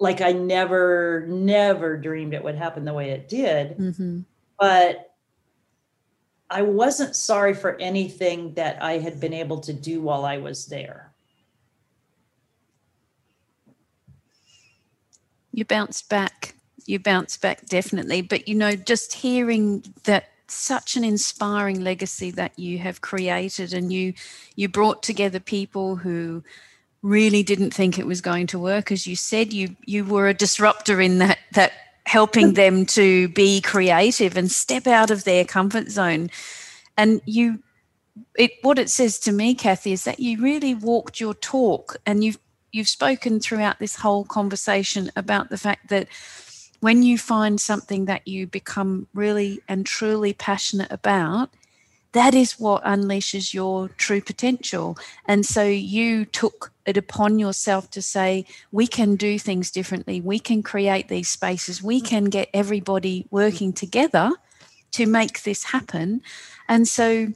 like 0.00 0.20
i 0.20 0.32
never 0.32 1.24
never 1.28 1.96
dreamed 1.96 2.34
it 2.34 2.42
would 2.42 2.56
happen 2.56 2.84
the 2.84 2.92
way 2.92 3.10
it 3.10 3.28
did. 3.28 3.76
Mm-hmm. 3.78 4.20
but 4.58 5.14
i 6.50 6.62
wasn't 6.62 7.14
sorry 7.14 7.54
for 7.54 7.76
anything 7.76 8.54
that 8.54 8.82
i 8.82 8.98
had 8.98 9.20
been 9.20 9.32
able 9.32 9.60
to 9.60 9.72
do 9.72 10.00
while 10.00 10.24
i 10.24 10.38
was 10.38 10.66
there. 10.66 11.12
You 15.52 15.64
bounced 15.64 16.08
back. 16.08 16.54
You 16.86 16.98
bounced 17.00 17.42
back 17.42 17.66
definitely. 17.66 18.22
But 18.22 18.48
you 18.48 18.54
know 18.54 18.74
just 18.74 19.12
hearing 19.12 19.84
that 20.04 20.28
such 20.50 20.96
an 20.96 21.04
inspiring 21.04 21.82
legacy 21.82 22.30
that 22.32 22.58
you 22.58 22.78
have 22.78 23.00
created 23.00 23.72
and 23.72 23.92
you 23.92 24.14
you 24.56 24.68
brought 24.68 25.02
together 25.02 25.40
people 25.40 25.96
who 25.96 26.42
really 27.02 27.42
didn't 27.42 27.72
think 27.72 27.98
it 27.98 28.06
was 28.06 28.20
going 28.20 28.46
to 28.48 28.58
work. 28.58 28.90
As 28.90 29.06
you 29.06 29.16
said 29.16 29.52
you 29.52 29.76
you 29.84 30.04
were 30.04 30.28
a 30.28 30.34
disruptor 30.34 31.00
in 31.00 31.18
that 31.18 31.38
that 31.52 31.72
helping 32.06 32.54
them 32.54 32.86
to 32.86 33.28
be 33.28 33.60
creative 33.60 34.36
and 34.36 34.50
step 34.50 34.86
out 34.86 35.10
of 35.10 35.24
their 35.24 35.44
comfort 35.44 35.90
zone. 35.90 36.30
And 36.96 37.20
you 37.26 37.62
it 38.36 38.52
what 38.62 38.78
it 38.78 38.90
says 38.90 39.18
to 39.20 39.32
me 39.32 39.54
kathy 39.54 39.92
is 39.92 40.04
that 40.04 40.18
you 40.18 40.40
really 40.40 40.74
walked 40.74 41.20
your 41.20 41.34
talk 41.34 41.96
and 42.06 42.24
you've 42.24 42.38
you've 42.72 42.88
spoken 42.88 43.40
throughout 43.40 43.78
this 43.78 43.96
whole 43.96 44.24
conversation 44.24 45.10
about 45.16 45.50
the 45.50 45.58
fact 45.58 45.88
that 45.88 46.08
when 46.80 47.02
you 47.02 47.18
find 47.18 47.60
something 47.60 48.04
that 48.04 48.26
you 48.28 48.46
become 48.46 49.08
really 49.14 49.60
and 49.68 49.84
truly 49.84 50.32
passionate 50.32 50.90
about, 50.92 51.50
that 52.12 52.34
is 52.34 52.58
what 52.58 52.84
unleashes 52.84 53.52
your 53.52 53.88
true 53.88 54.20
potential. 54.20 54.96
And 55.26 55.44
so 55.44 55.64
you 55.64 56.24
took 56.24 56.72
it 56.86 56.96
upon 56.96 57.38
yourself 57.38 57.90
to 57.90 58.02
say, 58.02 58.46
we 58.72 58.86
can 58.86 59.16
do 59.16 59.38
things 59.38 59.70
differently. 59.70 60.20
We 60.20 60.38
can 60.38 60.62
create 60.62 61.08
these 61.08 61.28
spaces. 61.28 61.82
We 61.82 62.00
can 62.00 62.24
get 62.24 62.48
everybody 62.54 63.26
working 63.30 63.72
together 63.72 64.30
to 64.92 65.06
make 65.06 65.42
this 65.42 65.64
happen. 65.64 66.22
And 66.66 66.88
so 66.88 67.34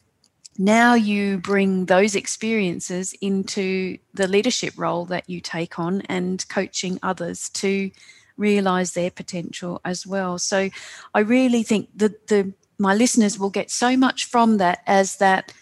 now 0.57 0.95
you 0.95 1.39
bring 1.39 1.87
those 1.87 2.15
experiences 2.15 3.15
into 3.21 3.99
the 4.15 4.27
leadership 4.27 4.75
role 4.77 5.05
that 5.07 5.29
you 5.29 5.41
take 5.41 5.79
on 5.79 6.03
and 6.03 6.47
coaching 6.49 6.99
others 7.03 7.49
to 7.51 7.91
realize 8.37 8.93
their 8.93 9.11
potential 9.11 9.81
as 9.85 10.07
well. 10.07 10.39
So 10.39 10.71
I 11.15 11.21
really 11.21 11.63
think 11.63 11.89
that 11.97 12.29
the 12.29 12.53
my 12.79 12.95
listeners 12.95 13.39
will 13.39 13.51
get 13.51 13.71
so 13.71 13.97
much 13.97 14.25
from 14.25 14.59
that 14.59 14.81
as 14.87 15.17
that 15.17 15.53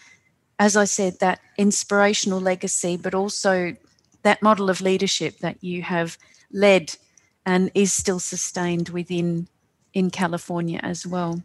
as 0.57 0.75
I 0.75 0.85
said 0.85 1.19
that 1.19 1.39
inspirational 1.57 2.39
legacy 2.39 2.97
but 2.97 3.13
also 3.13 3.75
that 4.23 4.41
model 4.41 4.69
of 4.69 4.81
leadership 4.81 5.39
that 5.39 5.63
you 5.63 5.83
have 5.83 6.17
led 6.51 6.95
and 7.45 7.71
is 7.75 7.93
still 7.93 8.19
sustained 8.19 8.89
within 8.89 9.47
in 9.93 10.09
California 10.09 10.79
as 10.83 11.05
well. 11.05 11.41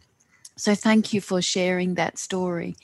So 0.55 0.73
thank 0.73 1.13
you 1.13 1.21
for 1.21 1.41
sharing 1.41 1.95
that 1.95 2.17
story. 2.17 2.75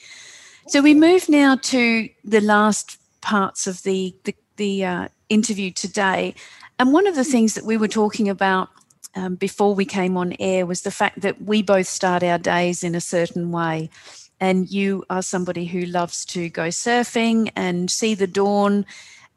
So 0.67 0.81
we 0.81 0.93
move 0.93 1.29
now 1.29 1.55
to 1.55 2.09
the 2.23 2.41
last 2.41 2.97
parts 3.21 3.67
of 3.67 3.83
the 3.83 4.15
the, 4.23 4.35
the 4.57 4.85
uh, 4.85 5.07
interview 5.29 5.71
today, 5.71 6.35
and 6.83 6.91
one 6.91 7.07
of 7.07 7.15
the 7.15 7.23
things 7.23 7.53
that 7.53 7.63
we 7.63 7.77
were 7.77 7.87
talking 7.87 8.27
about 8.27 8.67
um, 9.15 9.35
before 9.35 9.73
we 9.73 9.85
came 9.85 10.17
on 10.17 10.35
air 10.37 10.65
was 10.65 10.81
the 10.81 10.91
fact 10.91 11.21
that 11.21 11.41
we 11.41 11.61
both 11.61 11.87
start 11.87 12.23
our 12.23 12.37
days 12.37 12.83
in 12.83 12.93
a 12.93 12.99
certain 12.99 13.53
way. 13.53 13.89
And 14.37 14.69
you 14.69 15.05
are 15.09 15.21
somebody 15.21 15.67
who 15.67 15.85
loves 15.85 16.25
to 16.25 16.49
go 16.49 16.67
surfing 16.67 17.49
and 17.55 17.89
see 17.89 18.15
the 18.15 18.27
dawn 18.27 18.85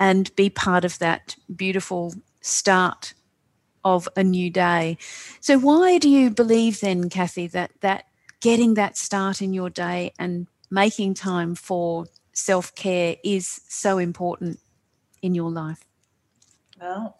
and 0.01 0.35
be 0.35 0.51
part 0.51 0.85
of 0.85 0.99
that 0.99 1.37
beautiful 1.55 2.15
start 2.41 3.15
of 3.85 4.09
a 4.17 4.25
new 4.25 4.51
day. 4.51 4.99
So, 5.39 5.57
why 5.57 5.99
do 5.99 6.09
you 6.09 6.31
believe 6.31 6.81
then, 6.81 7.09
Kathy, 7.09 7.47
that 7.47 7.71
that 7.81 8.07
getting 8.41 8.75
that 8.75 8.97
start 8.97 9.41
in 9.41 9.55
your 9.55 9.71
day 9.71 10.13
and 10.19 10.49
making 10.69 11.15
time 11.15 11.55
for 11.55 12.07
self 12.33 12.75
care 12.75 13.19
is 13.23 13.61
so 13.69 13.99
important 13.99 14.59
in 15.23 15.37
your 15.37 15.53
life? 15.53 15.85
Well, 16.81 17.17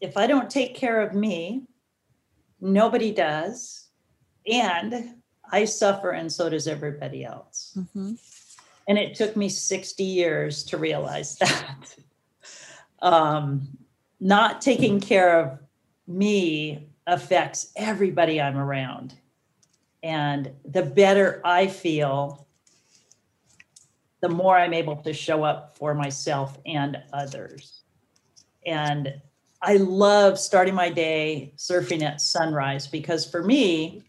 if 0.00 0.16
I 0.16 0.26
don't 0.26 0.50
take 0.50 0.74
care 0.74 1.00
of 1.00 1.14
me, 1.14 1.64
nobody 2.60 3.12
does. 3.12 3.88
And 4.50 5.16
I 5.50 5.64
suffer, 5.64 6.10
and 6.10 6.32
so 6.32 6.48
does 6.48 6.66
everybody 6.66 7.24
else. 7.24 7.76
Mm-hmm. 7.76 8.14
And 8.88 8.98
it 8.98 9.14
took 9.14 9.36
me 9.36 9.48
60 9.48 10.02
years 10.02 10.64
to 10.64 10.78
realize 10.78 11.36
that. 11.38 11.94
um, 13.00 13.68
not 14.20 14.60
taking 14.60 15.00
care 15.00 15.38
of 15.38 15.58
me 16.06 16.88
affects 17.06 17.72
everybody 17.76 18.40
I'm 18.40 18.56
around. 18.56 19.14
And 20.02 20.52
the 20.64 20.82
better 20.82 21.40
I 21.44 21.66
feel, 21.66 22.46
the 24.20 24.28
more 24.28 24.56
I'm 24.56 24.74
able 24.74 24.96
to 24.96 25.12
show 25.12 25.44
up 25.44 25.76
for 25.76 25.94
myself 25.94 26.58
and 26.66 26.98
others. 27.12 27.82
And 28.66 29.20
I 29.60 29.76
love 29.76 30.38
starting 30.38 30.74
my 30.74 30.88
day 30.88 31.52
surfing 31.56 32.02
at 32.02 32.20
sunrise 32.20 32.86
because 32.86 33.28
for 33.28 33.42
me, 33.42 34.02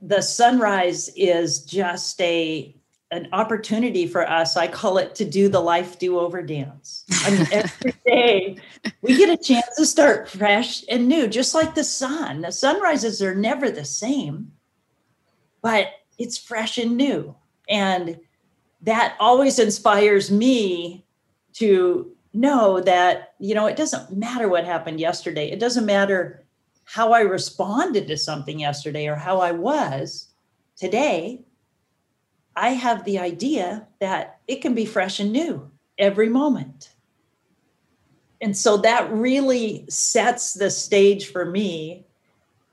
the 0.00 0.22
sunrise 0.22 1.10
is 1.16 1.60
just 1.60 2.20
a 2.20 2.74
an 3.12 3.28
opportunity 3.32 4.06
for 4.06 4.28
us. 4.28 4.56
I 4.56 4.66
call 4.66 4.98
it 4.98 5.14
to 5.16 5.24
do 5.24 5.48
the 5.48 5.60
life 5.60 5.96
do 5.98 6.18
over 6.18 6.42
dance. 6.42 7.04
I 7.22 7.30
mean, 7.30 7.46
every 7.52 7.94
day 8.04 8.56
we 9.00 9.16
get 9.16 9.30
a 9.30 9.40
chance 9.40 9.76
to 9.76 9.86
start 9.86 10.28
fresh 10.28 10.82
and 10.88 11.06
new, 11.06 11.28
just 11.28 11.54
like 11.54 11.74
the 11.74 11.84
sun. 11.84 12.40
The 12.40 12.50
sunrises 12.50 13.22
are 13.22 13.34
never 13.34 13.70
the 13.70 13.84
same, 13.84 14.50
but 15.62 15.88
it's 16.18 16.36
fresh 16.36 16.78
and 16.78 16.96
new. 16.96 17.36
And 17.68 18.18
that 18.82 19.16
always 19.20 19.58
inspires 19.60 20.30
me 20.30 21.04
to 21.54 22.15
know 22.36 22.80
that, 22.80 23.34
you 23.38 23.54
know, 23.54 23.66
it 23.66 23.76
doesn't 23.76 24.16
matter 24.16 24.48
what 24.48 24.64
happened 24.64 25.00
yesterday. 25.00 25.50
It 25.50 25.58
doesn't 25.58 25.86
matter 25.86 26.44
how 26.84 27.12
I 27.12 27.20
responded 27.20 28.06
to 28.08 28.16
something 28.16 28.60
yesterday 28.60 29.08
or 29.08 29.16
how 29.16 29.40
I 29.40 29.52
was 29.52 30.28
today. 30.76 31.44
I 32.54 32.70
have 32.70 33.04
the 33.04 33.18
idea 33.18 33.86
that 34.00 34.40
it 34.46 34.62
can 34.62 34.74
be 34.74 34.86
fresh 34.86 35.18
and 35.18 35.32
new 35.32 35.70
every 35.98 36.28
moment. 36.28 36.90
And 38.40 38.56
so 38.56 38.76
that 38.78 39.10
really 39.10 39.86
sets 39.88 40.54
the 40.54 40.70
stage 40.70 41.32
for 41.32 41.44
me. 41.44 42.06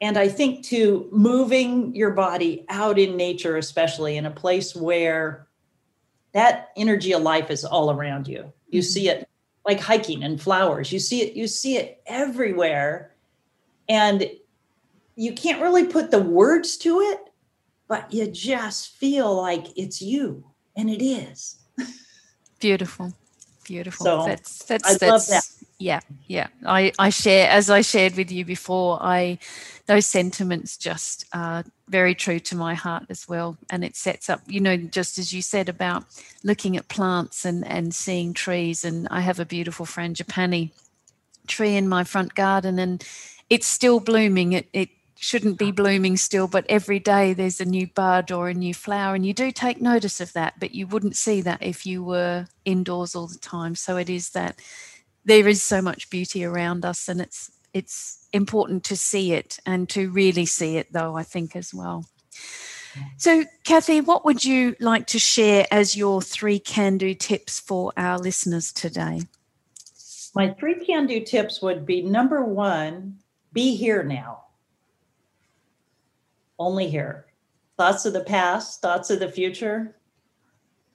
And 0.01 0.17
I 0.17 0.27
think 0.27 0.65
to 0.65 1.07
moving 1.11 1.95
your 1.95 2.11
body 2.11 2.65
out 2.67 2.99
in 2.99 3.15
nature, 3.15 3.55
especially 3.55 4.17
in 4.17 4.25
a 4.25 4.31
place 4.31 4.75
where 4.75 5.47
that 6.33 6.71
energy 6.75 7.13
of 7.13 7.21
life 7.21 7.49
is 7.49 7.63
all 7.63 7.91
around 7.91 8.27
you. 8.27 8.51
You 8.67 8.81
mm-hmm. 8.81 8.85
see 8.85 9.09
it 9.09 9.29
like 9.65 9.79
hiking 9.79 10.23
and 10.23 10.41
flowers. 10.41 10.91
You 10.91 10.99
see 10.99 11.21
it, 11.21 11.35
you 11.35 11.47
see 11.47 11.77
it 11.77 12.01
everywhere. 12.05 13.15
And 13.89 14.29
you 15.15 15.33
can't 15.33 15.61
really 15.61 15.85
put 15.85 16.11
the 16.11 16.21
words 16.21 16.77
to 16.77 16.99
it, 16.99 17.19
but 17.87 18.11
you 18.13 18.27
just 18.27 18.95
feel 18.95 19.35
like 19.35 19.67
it's 19.77 20.01
you. 20.01 20.43
And 20.75 20.89
it 20.89 21.03
is. 21.03 21.59
Beautiful. 22.59 23.13
Beautiful. 23.63 24.05
So 24.05 24.25
that's 24.25 24.63
that's 24.65 24.85
I 24.85 24.97
that's 24.97 25.27
that. 25.27 25.47
Yeah, 25.83 25.99
yeah. 26.27 26.47
I, 26.65 26.93
I 26.97 27.09
share 27.09 27.49
as 27.49 27.69
I 27.69 27.81
shared 27.81 28.15
with 28.15 28.31
you 28.31 28.45
before, 28.45 28.99
I 29.01 29.37
those 29.85 30.05
sentiments 30.05 30.77
just 30.77 31.25
are 31.33 31.65
very 31.89 32.15
true 32.15 32.39
to 32.39 32.55
my 32.55 32.73
heart 32.73 33.03
as 33.09 33.27
well. 33.27 33.57
And 33.69 33.83
it 33.83 33.97
sets 33.97 34.29
up, 34.29 34.39
you 34.47 34.61
know, 34.61 34.77
just 34.77 35.17
as 35.17 35.33
you 35.33 35.41
said 35.41 35.67
about 35.67 36.05
looking 36.41 36.77
at 36.77 36.87
plants 36.87 37.43
and, 37.43 37.67
and 37.67 37.93
seeing 37.93 38.33
trees. 38.33 38.85
And 38.85 39.09
I 39.11 39.19
have 39.19 39.41
a 39.41 39.45
beautiful 39.45 39.85
frangipani 39.85 40.71
tree 41.47 41.75
in 41.75 41.89
my 41.89 42.05
front 42.05 42.33
garden 42.33 42.79
and 42.79 43.03
it's 43.49 43.67
still 43.67 43.99
blooming. 43.99 44.53
It, 44.53 44.69
it 44.71 44.89
shouldn't 45.19 45.57
be 45.57 45.71
blooming 45.73 46.15
still, 46.15 46.47
but 46.47 46.65
every 46.69 46.99
day 46.99 47.33
there's 47.33 47.59
a 47.59 47.65
new 47.65 47.87
bud 47.87 48.31
or 48.31 48.47
a 48.47 48.53
new 48.53 48.73
flower. 48.73 49.15
And 49.15 49.25
you 49.25 49.33
do 49.33 49.51
take 49.51 49.81
notice 49.81 50.21
of 50.21 50.31
that, 50.31 50.61
but 50.61 50.73
you 50.73 50.87
wouldn't 50.87 51.17
see 51.17 51.41
that 51.41 51.61
if 51.61 51.85
you 51.85 52.05
were 52.05 52.47
indoors 52.63 53.15
all 53.15 53.27
the 53.27 53.37
time. 53.37 53.75
So 53.75 53.97
it 53.97 54.09
is 54.09 54.29
that 54.29 54.59
there 55.25 55.47
is 55.47 55.61
so 55.63 55.81
much 55.81 56.09
beauty 56.09 56.43
around 56.43 56.85
us 56.85 57.07
and 57.07 57.21
it's 57.21 57.51
it's 57.73 58.27
important 58.33 58.83
to 58.85 58.95
see 58.95 59.33
it 59.33 59.59
and 59.65 59.89
to 59.89 60.09
really 60.09 60.45
see 60.45 60.77
it, 60.77 60.91
though, 60.93 61.15
I 61.15 61.23
think, 61.23 61.55
as 61.55 61.73
well. 61.73 62.05
So, 63.17 63.45
Kathy, 63.63 64.01
what 64.01 64.23
would 64.25 64.45
you 64.45 64.75
like 64.79 65.07
to 65.07 65.19
share 65.19 65.65
as 65.71 65.97
your 65.97 66.21
three 66.21 66.59
can 66.59 66.97
do 66.99 67.15
tips 67.15 67.59
for 67.59 67.91
our 67.97 68.19
listeners 68.19 68.71
today? 68.71 69.21
My 70.35 70.51
three 70.51 70.83
can 70.85 71.07
do 71.07 71.19
tips 71.21 71.61
would 71.61 71.85
be 71.85 72.03
number 72.03 72.43
one, 72.43 73.17
be 73.51 73.75
here 73.75 74.03
now. 74.03 74.43
Only 76.59 76.87
here. 76.87 77.25
Thoughts 77.77 78.05
of 78.05 78.13
the 78.13 78.23
past, 78.23 78.81
thoughts 78.81 79.09
of 79.09 79.19
the 79.19 79.29
future, 79.29 79.95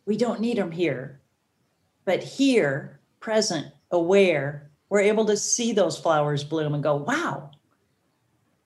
we 0.06 0.16
don't 0.16 0.40
need 0.40 0.58
them 0.58 0.70
here. 0.70 1.20
But 2.04 2.22
here, 2.22 3.00
present, 3.18 3.66
aware, 3.90 4.70
we're 4.88 5.00
able 5.00 5.24
to 5.26 5.36
see 5.36 5.72
those 5.72 5.98
flowers 5.98 6.44
bloom 6.44 6.74
and 6.74 6.82
go, 6.82 6.96
wow, 6.96 7.50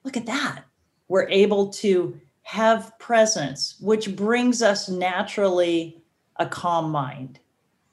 look 0.03 0.17
at 0.17 0.25
that. 0.25 0.63
We're 1.07 1.29
able 1.29 1.69
to 1.69 2.19
have 2.43 2.97
presence, 2.99 3.75
which 3.79 4.15
brings 4.15 4.61
us 4.61 4.89
naturally 4.89 6.01
a 6.37 6.45
calm 6.45 6.91
mind. 6.91 7.39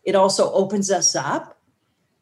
It 0.04 0.14
also 0.14 0.52
opens 0.52 0.90
us 0.90 1.14
up 1.14 1.58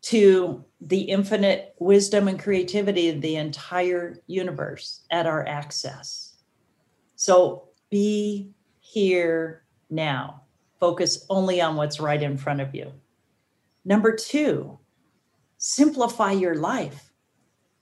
to 0.02 0.64
the 0.80 1.00
infinite 1.00 1.74
wisdom 1.78 2.28
and 2.28 2.38
creativity 2.38 3.08
of 3.08 3.20
the 3.20 3.36
entire 3.36 4.22
universe 4.26 5.02
at 5.10 5.26
our 5.26 5.46
access. 5.46 6.36
So 7.16 7.68
be 7.90 8.50
here 8.80 9.64
now. 9.90 10.42
Focus 10.78 11.26
only 11.28 11.60
on 11.60 11.76
what's 11.76 11.98
right 11.98 12.22
in 12.22 12.36
front 12.36 12.60
of 12.60 12.74
you. 12.74 12.92
Number 13.84 14.14
two, 14.14 14.78
simplify 15.58 16.32
your 16.32 16.54
life. 16.54 17.12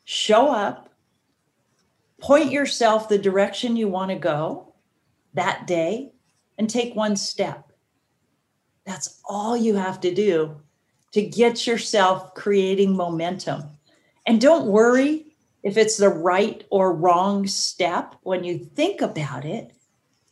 Show 0.05 0.51
up, 0.51 0.89
point 2.21 2.51
yourself 2.51 3.09
the 3.09 3.19
direction 3.19 3.77
you 3.77 3.89
want 3.89 4.11
to 4.11 4.17
go 4.17 4.75
that 5.35 5.67
day, 5.67 6.12
and 6.59 6.69
take 6.69 6.95
one 6.95 7.17
step. 7.17 7.71
That's 8.85 9.21
all 9.25 9.57
you 9.57 9.75
have 9.75 10.01
to 10.01 10.15
do 10.15 10.57
to 11.12 11.23
get 11.23 11.67
yourself 11.67 12.35
creating 12.35 12.97
momentum. 12.97 13.65
And 14.27 14.41
don't 14.41 14.67
worry 14.67 15.37
if 15.62 15.77
it's 15.77 15.97
the 15.97 16.09
right 16.09 16.65
or 16.71 16.95
wrong 16.95 17.47
step 17.47 18.15
when 18.23 18.45
you 18.45 18.59
think 18.59 19.03
about 19.03 19.45
it, 19.45 19.73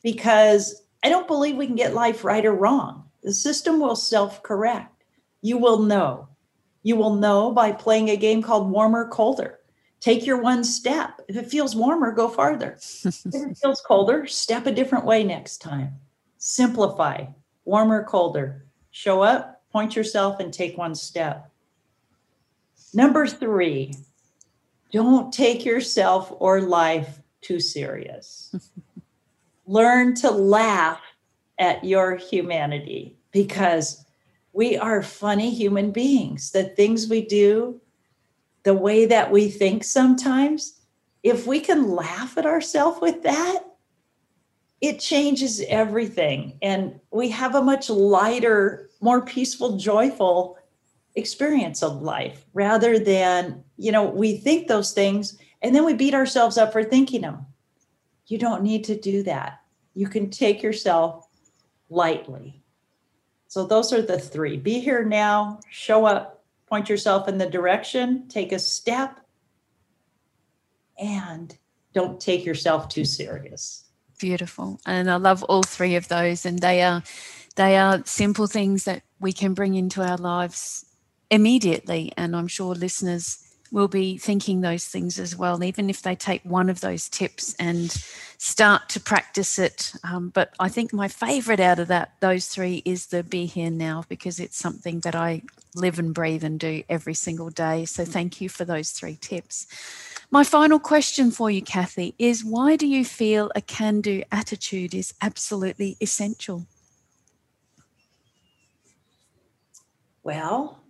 because 0.03 0.83
I 1.03 1.09
don't 1.09 1.27
believe 1.27 1.57
we 1.57 1.67
can 1.67 1.77
get 1.77 1.95
life 1.95 2.25
right 2.25 2.45
or 2.47 2.55
wrong. 2.55 3.05
The 3.23 3.33
system 3.33 3.81
will 3.81 3.97
self 3.97 4.43
correct. 4.43 5.05
You 5.43 5.59
will 5.59 5.81
know 5.81 6.29
you 6.85 6.95
will 6.95 7.15
know 7.17 7.51
by 7.51 7.73
playing 7.73 8.11
a 8.11 8.17
game 8.17 8.43
called 8.43 8.71
warmer, 8.71 9.09
colder. 9.09 9.59
Take 10.01 10.27
your 10.27 10.41
one 10.41 10.63
step. 10.63 11.21
If 11.29 11.37
it 11.37 11.51
feels 11.51 11.75
warmer, 11.75 12.13
go 12.13 12.29
farther. 12.29 12.77
if 13.05 13.25
it 13.35 13.59
feels 13.59 13.81
colder, 13.81 14.27
step 14.27 14.67
a 14.67 14.73
different 14.73 15.07
way 15.07 15.25
next 15.25 15.59
time. 15.59 15.95
Simplify, 16.37 17.25
warmer, 17.65 18.05
colder. 18.05 18.67
Show 18.91 19.23
up, 19.23 19.63
point 19.73 19.97
yourself, 19.97 20.41
and 20.41 20.53
take 20.53 20.77
one 20.77 20.95
step. 20.95 21.51
Number 22.93 23.27
three, 23.27 23.95
don't 24.93 25.33
take 25.33 25.65
yourself 25.65 26.33
or 26.39 26.61
life 26.61 27.19
too 27.41 27.59
serious. 27.59 28.55
Learn 29.67 30.15
to 30.17 30.31
laugh 30.31 31.01
at 31.59 31.83
your 31.83 32.17
humanity 32.17 33.17
because 33.33 34.04
we 34.55 34.79
are 34.79 35.03
funny 35.03 35.51
human 35.51 35.91
beings. 35.91 36.53
The 36.53 36.63
things 36.63 37.09
we 37.09 37.27
do, 37.27 37.81
the 38.63 38.73
way 38.73 39.05
that 39.05 39.31
we 39.31 39.51
think 39.51 39.83
sometimes, 39.83 40.81
if 41.23 41.47
we 41.47 41.59
can 41.59 41.91
laugh 41.91 42.39
at 42.39 42.47
ourselves 42.47 43.01
with 43.03 43.25
that, 43.25 43.65
it 44.81 45.01
changes 45.01 45.61
everything. 45.69 46.59
And 46.63 47.01
we 47.11 47.31
have 47.31 47.57
a 47.57 47.63
much 47.63 47.91
lighter, 47.91 48.91
more 49.01 49.23
peaceful, 49.23 49.77
joyful 49.77 50.57
experience 51.17 51.83
of 51.83 52.03
life 52.03 52.45
rather 52.55 52.99
than, 52.99 53.65
you 53.77 53.91
know, 53.91 54.05
we 54.05 54.37
think 54.37 54.69
those 54.69 54.93
things 54.93 55.37
and 55.63 55.75
then 55.75 55.85
we 55.85 55.95
beat 55.95 56.15
ourselves 56.15 56.59
up 56.59 56.73
for 56.73 56.85
thinking 56.85 57.23
them. 57.23 57.47
You 58.27 58.39
don't 58.39 58.63
need 58.63 58.85
to 58.85 58.99
do 58.99 59.23
that. 59.25 59.61
You 59.95 60.07
can 60.07 60.31
take 60.31 60.63
yourself 60.63 61.27
lightly. 61.89 62.64
So 63.55 63.65
those 63.65 63.93
are 63.93 64.03
the 64.03 64.19
three 64.19 64.57
be 64.57 64.81
here 64.81 65.05
now, 65.05 65.61
show 65.71 66.07
up, 66.07 66.43
point 66.67 66.89
yourself 66.89 67.29
in 67.29 67.39
the 67.39 67.49
direction, 67.49 68.27
take 68.27 68.51
a 68.51 68.59
step, 68.59 69.21
and 70.99 71.57
don't 71.93 72.21
take 72.21 72.45
yourself 72.45 72.89
too 72.89 73.05
serious. 73.05 73.85
Beautiful. 74.19 74.81
And 74.87 75.09
I 75.09 75.15
love 75.19 75.45
all 75.45 75.63
three 75.63 75.95
of 75.95 76.09
those. 76.09 76.45
And 76.45 76.59
they 76.59 76.83
are 76.83 77.05
they 77.55 77.77
are 77.77 78.03
simple 78.05 78.49
things 78.49 78.87
that 78.87 79.05
we 79.21 79.33
can 79.33 79.55
bring 79.55 79.77
into 79.77 80.03
our 80.03 80.19
lives 80.19 80.85
immediately. 81.31 82.13
And 82.17 82.35
I'm 82.35 82.49
sure 82.49 82.75
listeners 82.75 83.39
will 83.75 83.89
be 83.89 84.17
thinking 84.17 84.61
those 84.61 84.87
things 84.87 85.19
as 85.19 85.35
well, 85.35 85.65
even 85.65 85.91
if 85.91 86.01
they 86.01 86.15
take 86.15 86.41
one 86.45 86.71
of 86.71 86.81
those 86.81 87.09
tips 87.09 87.57
and 87.59 87.91
start 88.39 88.89
to 88.89 89.01
practice 89.01 89.59
it. 89.59 89.93
Um, 90.05 90.29
but 90.29 90.55
I 90.61 90.69
think 90.69 90.93
my 90.93 91.09
favorite 91.09 91.59
out 91.59 91.81
of 91.81 91.89
that, 91.89 92.13
those 92.21 92.47
three, 92.47 92.83
is 92.85 93.09
the 93.09 93.25
be 93.25 93.47
here 93.47 93.73
now 93.73 94.05
because 94.09 94.39
it's 94.39 94.57
something 94.57 95.01
that 95.01 95.17
I 95.17 95.43
live 95.75 95.99
and 95.99 96.15
breathe 96.15 96.45
and 96.45 96.61
do 96.61 96.85
every 96.89 97.15
single 97.15 97.51
day. 97.51 97.85
So 97.85 98.05
thank 98.05 98.41
you 98.41 98.49
for 98.49 98.65
those 98.65 98.93
three 98.93 99.19
tips. 99.21 99.67
My 100.31 100.45
final 100.45 100.79
question 100.79 101.33
for 101.33 101.51
you, 101.51 101.61
Kathy, 101.61 102.15
is 102.17 102.45
why 102.45 102.77
do 102.77 102.87
you 102.87 103.05
feel 103.05 103.51
a 103.57 103.61
can 103.61 104.01
do 104.01 104.23
attitude 104.31 104.95
is 104.95 105.15
absolutely 105.21 105.97
essential? 106.01 106.65
Well, 110.23 110.84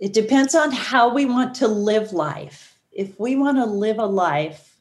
it 0.00 0.14
depends 0.14 0.54
on 0.54 0.72
how 0.72 1.12
we 1.12 1.26
want 1.26 1.54
to 1.56 1.68
live 1.68 2.12
life. 2.12 2.78
If 2.90 3.20
we 3.20 3.36
want 3.36 3.58
to 3.58 3.66
live 3.66 3.98
a 3.98 4.06
life 4.06 4.78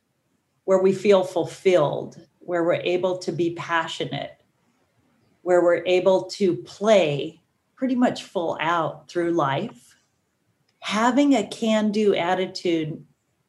where 0.63 0.81
we 0.81 0.93
feel 0.93 1.25
fulfilled, 1.25 2.25
where 2.39 2.63
we're 2.63 2.75
able 2.75 3.17
to 3.19 3.33
be 3.33 3.53
passionate, 3.55 4.41
where 5.41 5.61
we're 5.61 5.85
able 5.85 6.23
to 6.23 6.55
play 6.55 7.41
pretty 7.75 7.95
much 7.95 8.23
full 8.23 8.57
out 8.61 9.09
through 9.09 9.31
life, 9.31 9.95
having 10.79 11.35
a 11.35 11.45
can 11.47 11.91
do 11.91 12.15
attitude 12.15 13.03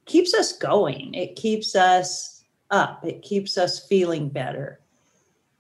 keeps 0.06 0.35
us 0.35 0.52
going. 0.59 1.14
It 1.14 1.37
keeps 1.37 1.76
us 1.76 2.44
up. 2.70 3.04
It 3.04 3.22
keeps 3.22 3.56
us 3.56 3.87
feeling 3.87 4.28
better. 4.28 4.80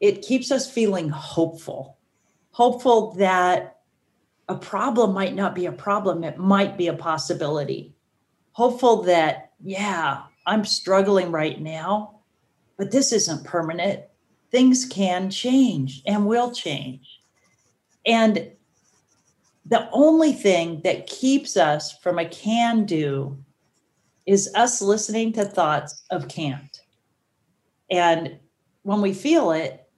It 0.00 0.22
keeps 0.22 0.50
us 0.50 0.68
feeling 0.68 1.08
hopeful, 1.08 1.98
hopeful 2.50 3.12
that 3.12 3.79
a 4.50 4.56
problem 4.56 5.14
might 5.14 5.36
not 5.36 5.54
be 5.54 5.66
a 5.66 5.72
problem, 5.72 6.24
it 6.24 6.36
might 6.36 6.76
be 6.76 6.88
a 6.88 6.92
possibility. 6.92 7.94
Hopeful 8.50 9.02
that, 9.04 9.52
yeah, 9.62 10.22
I'm 10.44 10.64
struggling 10.64 11.30
right 11.30 11.60
now, 11.60 12.22
but 12.76 12.90
this 12.90 13.12
isn't 13.12 13.44
permanent. 13.44 14.02
Things 14.50 14.86
can 14.86 15.30
change 15.30 16.02
and 16.04 16.26
will 16.26 16.50
change. 16.50 17.20
And 18.04 18.50
the 19.66 19.88
only 19.92 20.32
thing 20.32 20.80
that 20.82 21.06
keeps 21.06 21.56
us 21.56 21.96
from 21.98 22.18
a 22.18 22.28
can 22.28 22.86
do 22.86 23.38
is 24.26 24.52
us 24.56 24.82
listening 24.82 25.32
to 25.34 25.44
thoughts 25.44 26.02
of 26.10 26.26
can't. 26.26 26.80
And 27.88 28.40
when 28.82 29.00
we 29.00 29.14
feel 29.14 29.52
it 29.52 29.88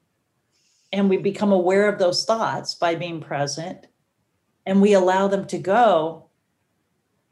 and 0.92 1.08
we 1.08 1.16
become 1.16 1.52
aware 1.52 1.88
of 1.88 1.98
those 1.98 2.26
thoughts 2.26 2.74
by 2.74 2.96
being 2.96 3.22
present 3.22 3.86
and 4.66 4.80
we 4.80 4.92
allow 4.92 5.28
them 5.28 5.46
to 5.46 5.58
go, 5.58 6.26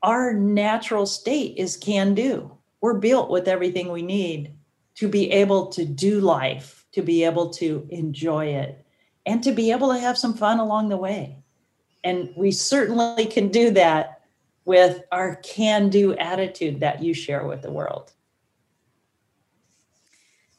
our 0.03 0.33
natural 0.33 1.07
state 1.07 1.57
is 1.57 1.77
can 1.77 2.15
do. 2.15 2.57
We're 2.81 2.99
built 2.99 3.31
with 3.31 3.49
everything 3.49 3.93
we 3.93 4.03
need 4.03 4.55
to 4.97 5.09
be 5.09 5.31
able 5.31 5.67
to 5.69 5.85
do 5.85 6.21
life, 6.21 6.87
to 6.93 7.03
be 7.03 7.25
able 7.25 7.51
to 7.51 7.87
enjoy 7.91 8.47
it, 8.47 8.85
and 9.27 9.43
to 9.45 9.53
be 9.53 9.71
able 9.71 9.93
to 9.93 9.99
have 9.99 10.19
some 10.19 10.35
fun 10.35 10.59
along 10.59 10.89
the 10.89 10.97
way. 10.97 11.43
And 12.03 12.31
we 12.37 12.51
certainly 12.51 13.27
can 13.27 13.49
do 13.49 13.71
that 13.73 14.23
with 14.65 15.03
our 15.13 15.37
can 15.37 15.91
do 15.91 16.15
attitude 16.17 16.81
that 16.81 17.03
you 17.03 17.13
share 17.13 17.47
with 17.47 17.63
the 17.63 17.71
world. 17.71 18.13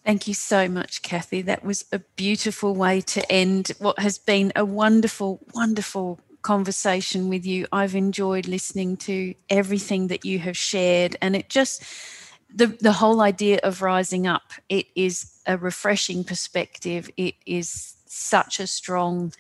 Thank 0.06 0.28
you 0.28 0.34
so 0.34 0.68
much, 0.68 1.02
Kathy. 1.04 1.42
That 1.44 1.64
was 1.64 1.86
a 1.92 2.00
beautiful 2.00 2.74
way 2.74 3.02
to 3.02 3.32
end 3.32 3.72
what 3.78 4.00
has 4.00 4.18
been 4.18 4.52
a 4.56 4.66
wonderful, 4.66 5.40
wonderful 5.54 6.20
conversation 6.42 7.30
with 7.30 7.46
you. 7.46 7.68
I've 7.72 7.96
enjoyed 7.96 8.48
listening 8.48 8.98
to 8.98 9.34
everything 9.50 10.08
that 10.08 10.26
you 10.26 10.40
have 10.40 10.58
shared, 10.58 11.16
and 11.22 11.36
it 11.36 11.50
just 11.50 11.84
the 12.54 12.68
the 12.68 12.94
whole 12.94 13.22
idea 13.22 13.60
of 13.64 13.82
rising 13.82 14.28
up. 14.28 14.54
It 14.70 14.88
is 14.96 15.40
a 15.46 15.58
refreshing 15.58 16.24
perspective. 16.24 17.10
It 17.18 17.36
is 17.46 17.96
such 18.06 18.60
a 18.60 18.68
strong 18.68 19.34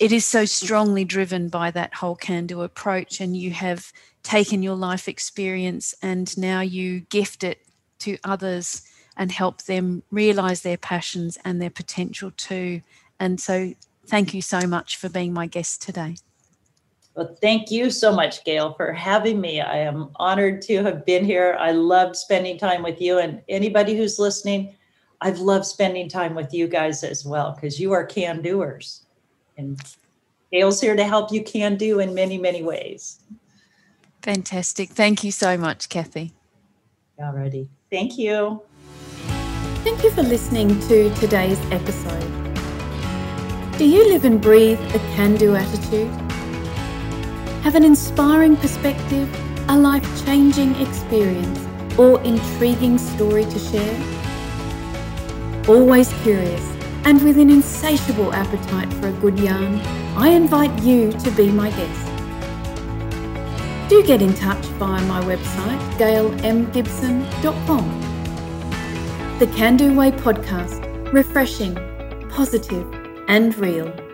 it 0.00 0.10
is 0.10 0.26
so 0.26 0.44
strongly 0.44 1.04
driven 1.04 1.48
by 1.48 1.70
that 1.70 1.94
whole 1.94 2.16
can 2.16 2.46
do 2.46 2.62
approach 2.62 3.20
and 3.20 3.36
you 3.36 3.52
have 3.52 3.92
taken 4.24 4.62
your 4.62 4.74
life 4.74 5.08
experience 5.08 5.94
and 6.02 6.36
now 6.36 6.60
you 6.60 7.00
gift 7.00 7.44
it 7.44 7.60
to 8.00 8.18
others 8.24 8.82
and 9.16 9.30
help 9.30 9.62
them 9.62 10.02
realize 10.10 10.62
their 10.62 10.76
passions 10.76 11.38
and 11.44 11.62
their 11.62 11.70
potential 11.70 12.32
too 12.36 12.82
and 13.20 13.40
so 13.40 13.72
thank 14.08 14.34
you 14.34 14.42
so 14.42 14.60
much 14.66 14.96
for 14.96 15.08
being 15.08 15.32
my 15.32 15.46
guest 15.46 15.82
today 15.82 16.16
well 17.14 17.36
thank 17.40 17.70
you 17.70 17.90
so 17.90 18.14
much 18.14 18.44
gail 18.44 18.72
for 18.74 18.92
having 18.92 19.40
me 19.40 19.60
i 19.60 19.76
am 19.76 20.10
honored 20.16 20.60
to 20.62 20.82
have 20.82 21.04
been 21.06 21.24
here 21.24 21.56
i 21.60 21.72
loved 21.72 22.16
spending 22.16 22.58
time 22.58 22.82
with 22.82 23.00
you 23.00 23.18
and 23.18 23.42
anybody 23.48 23.96
who's 23.96 24.18
listening 24.18 24.74
i've 25.20 25.38
loved 25.38 25.64
spending 25.64 26.08
time 26.08 26.34
with 26.34 26.52
you 26.52 26.66
guys 26.66 27.04
as 27.04 27.24
well 27.24 27.52
because 27.54 27.78
you 27.78 27.92
are 27.92 28.04
can 28.04 28.42
doers 28.42 29.06
and 29.56 29.78
Gail's 30.52 30.80
here 30.80 30.96
to 30.96 31.04
help 31.04 31.30
you 31.30 31.42
can 31.42 31.76
do 31.76 32.00
in 32.00 32.14
many, 32.14 32.38
many 32.38 32.62
ways. 32.62 33.20
Fantastic. 34.22 34.90
Thank 34.90 35.22
you 35.22 35.30
so 35.30 35.56
much, 35.56 35.88
Kathy. 35.88 36.32
Alrighty. 37.20 37.68
Thank 37.90 38.18
you. 38.18 38.62
Thank 39.84 40.02
you 40.02 40.10
for 40.10 40.22
listening 40.22 40.80
to 40.88 41.14
today's 41.16 41.60
episode. 41.70 42.37
Do 43.78 43.88
you 43.88 44.08
live 44.08 44.24
and 44.24 44.40
breathe 44.40 44.80
a 44.92 44.98
can 45.14 45.36
do 45.36 45.54
attitude? 45.54 46.10
Have 47.62 47.76
an 47.76 47.84
inspiring 47.84 48.56
perspective, 48.56 49.28
a 49.68 49.78
life 49.78 50.04
changing 50.26 50.74
experience, 50.82 51.64
or 51.96 52.20
intriguing 52.22 52.98
story 52.98 53.44
to 53.44 53.58
share? 53.60 53.96
Always 55.68 56.12
curious 56.24 56.60
and 57.04 57.22
with 57.22 57.38
an 57.38 57.50
insatiable 57.50 58.34
appetite 58.34 58.92
for 58.94 59.10
a 59.10 59.12
good 59.12 59.38
yarn, 59.38 59.76
I 60.16 60.30
invite 60.30 60.76
you 60.82 61.12
to 61.12 61.30
be 61.30 61.48
my 61.48 61.70
guest. 61.70 62.06
Do 63.88 64.02
get 64.02 64.20
in 64.20 64.34
touch 64.34 64.66
via 64.80 65.00
my 65.06 65.22
website, 65.22 65.78
gailmgibson.com. 65.98 67.86
The 69.38 69.46
Can 69.46 69.76
Do 69.76 69.94
Way 69.94 70.10
podcast, 70.10 71.12
refreshing, 71.12 71.76
positive, 72.28 72.97
and 73.28 73.54
real. 73.58 74.07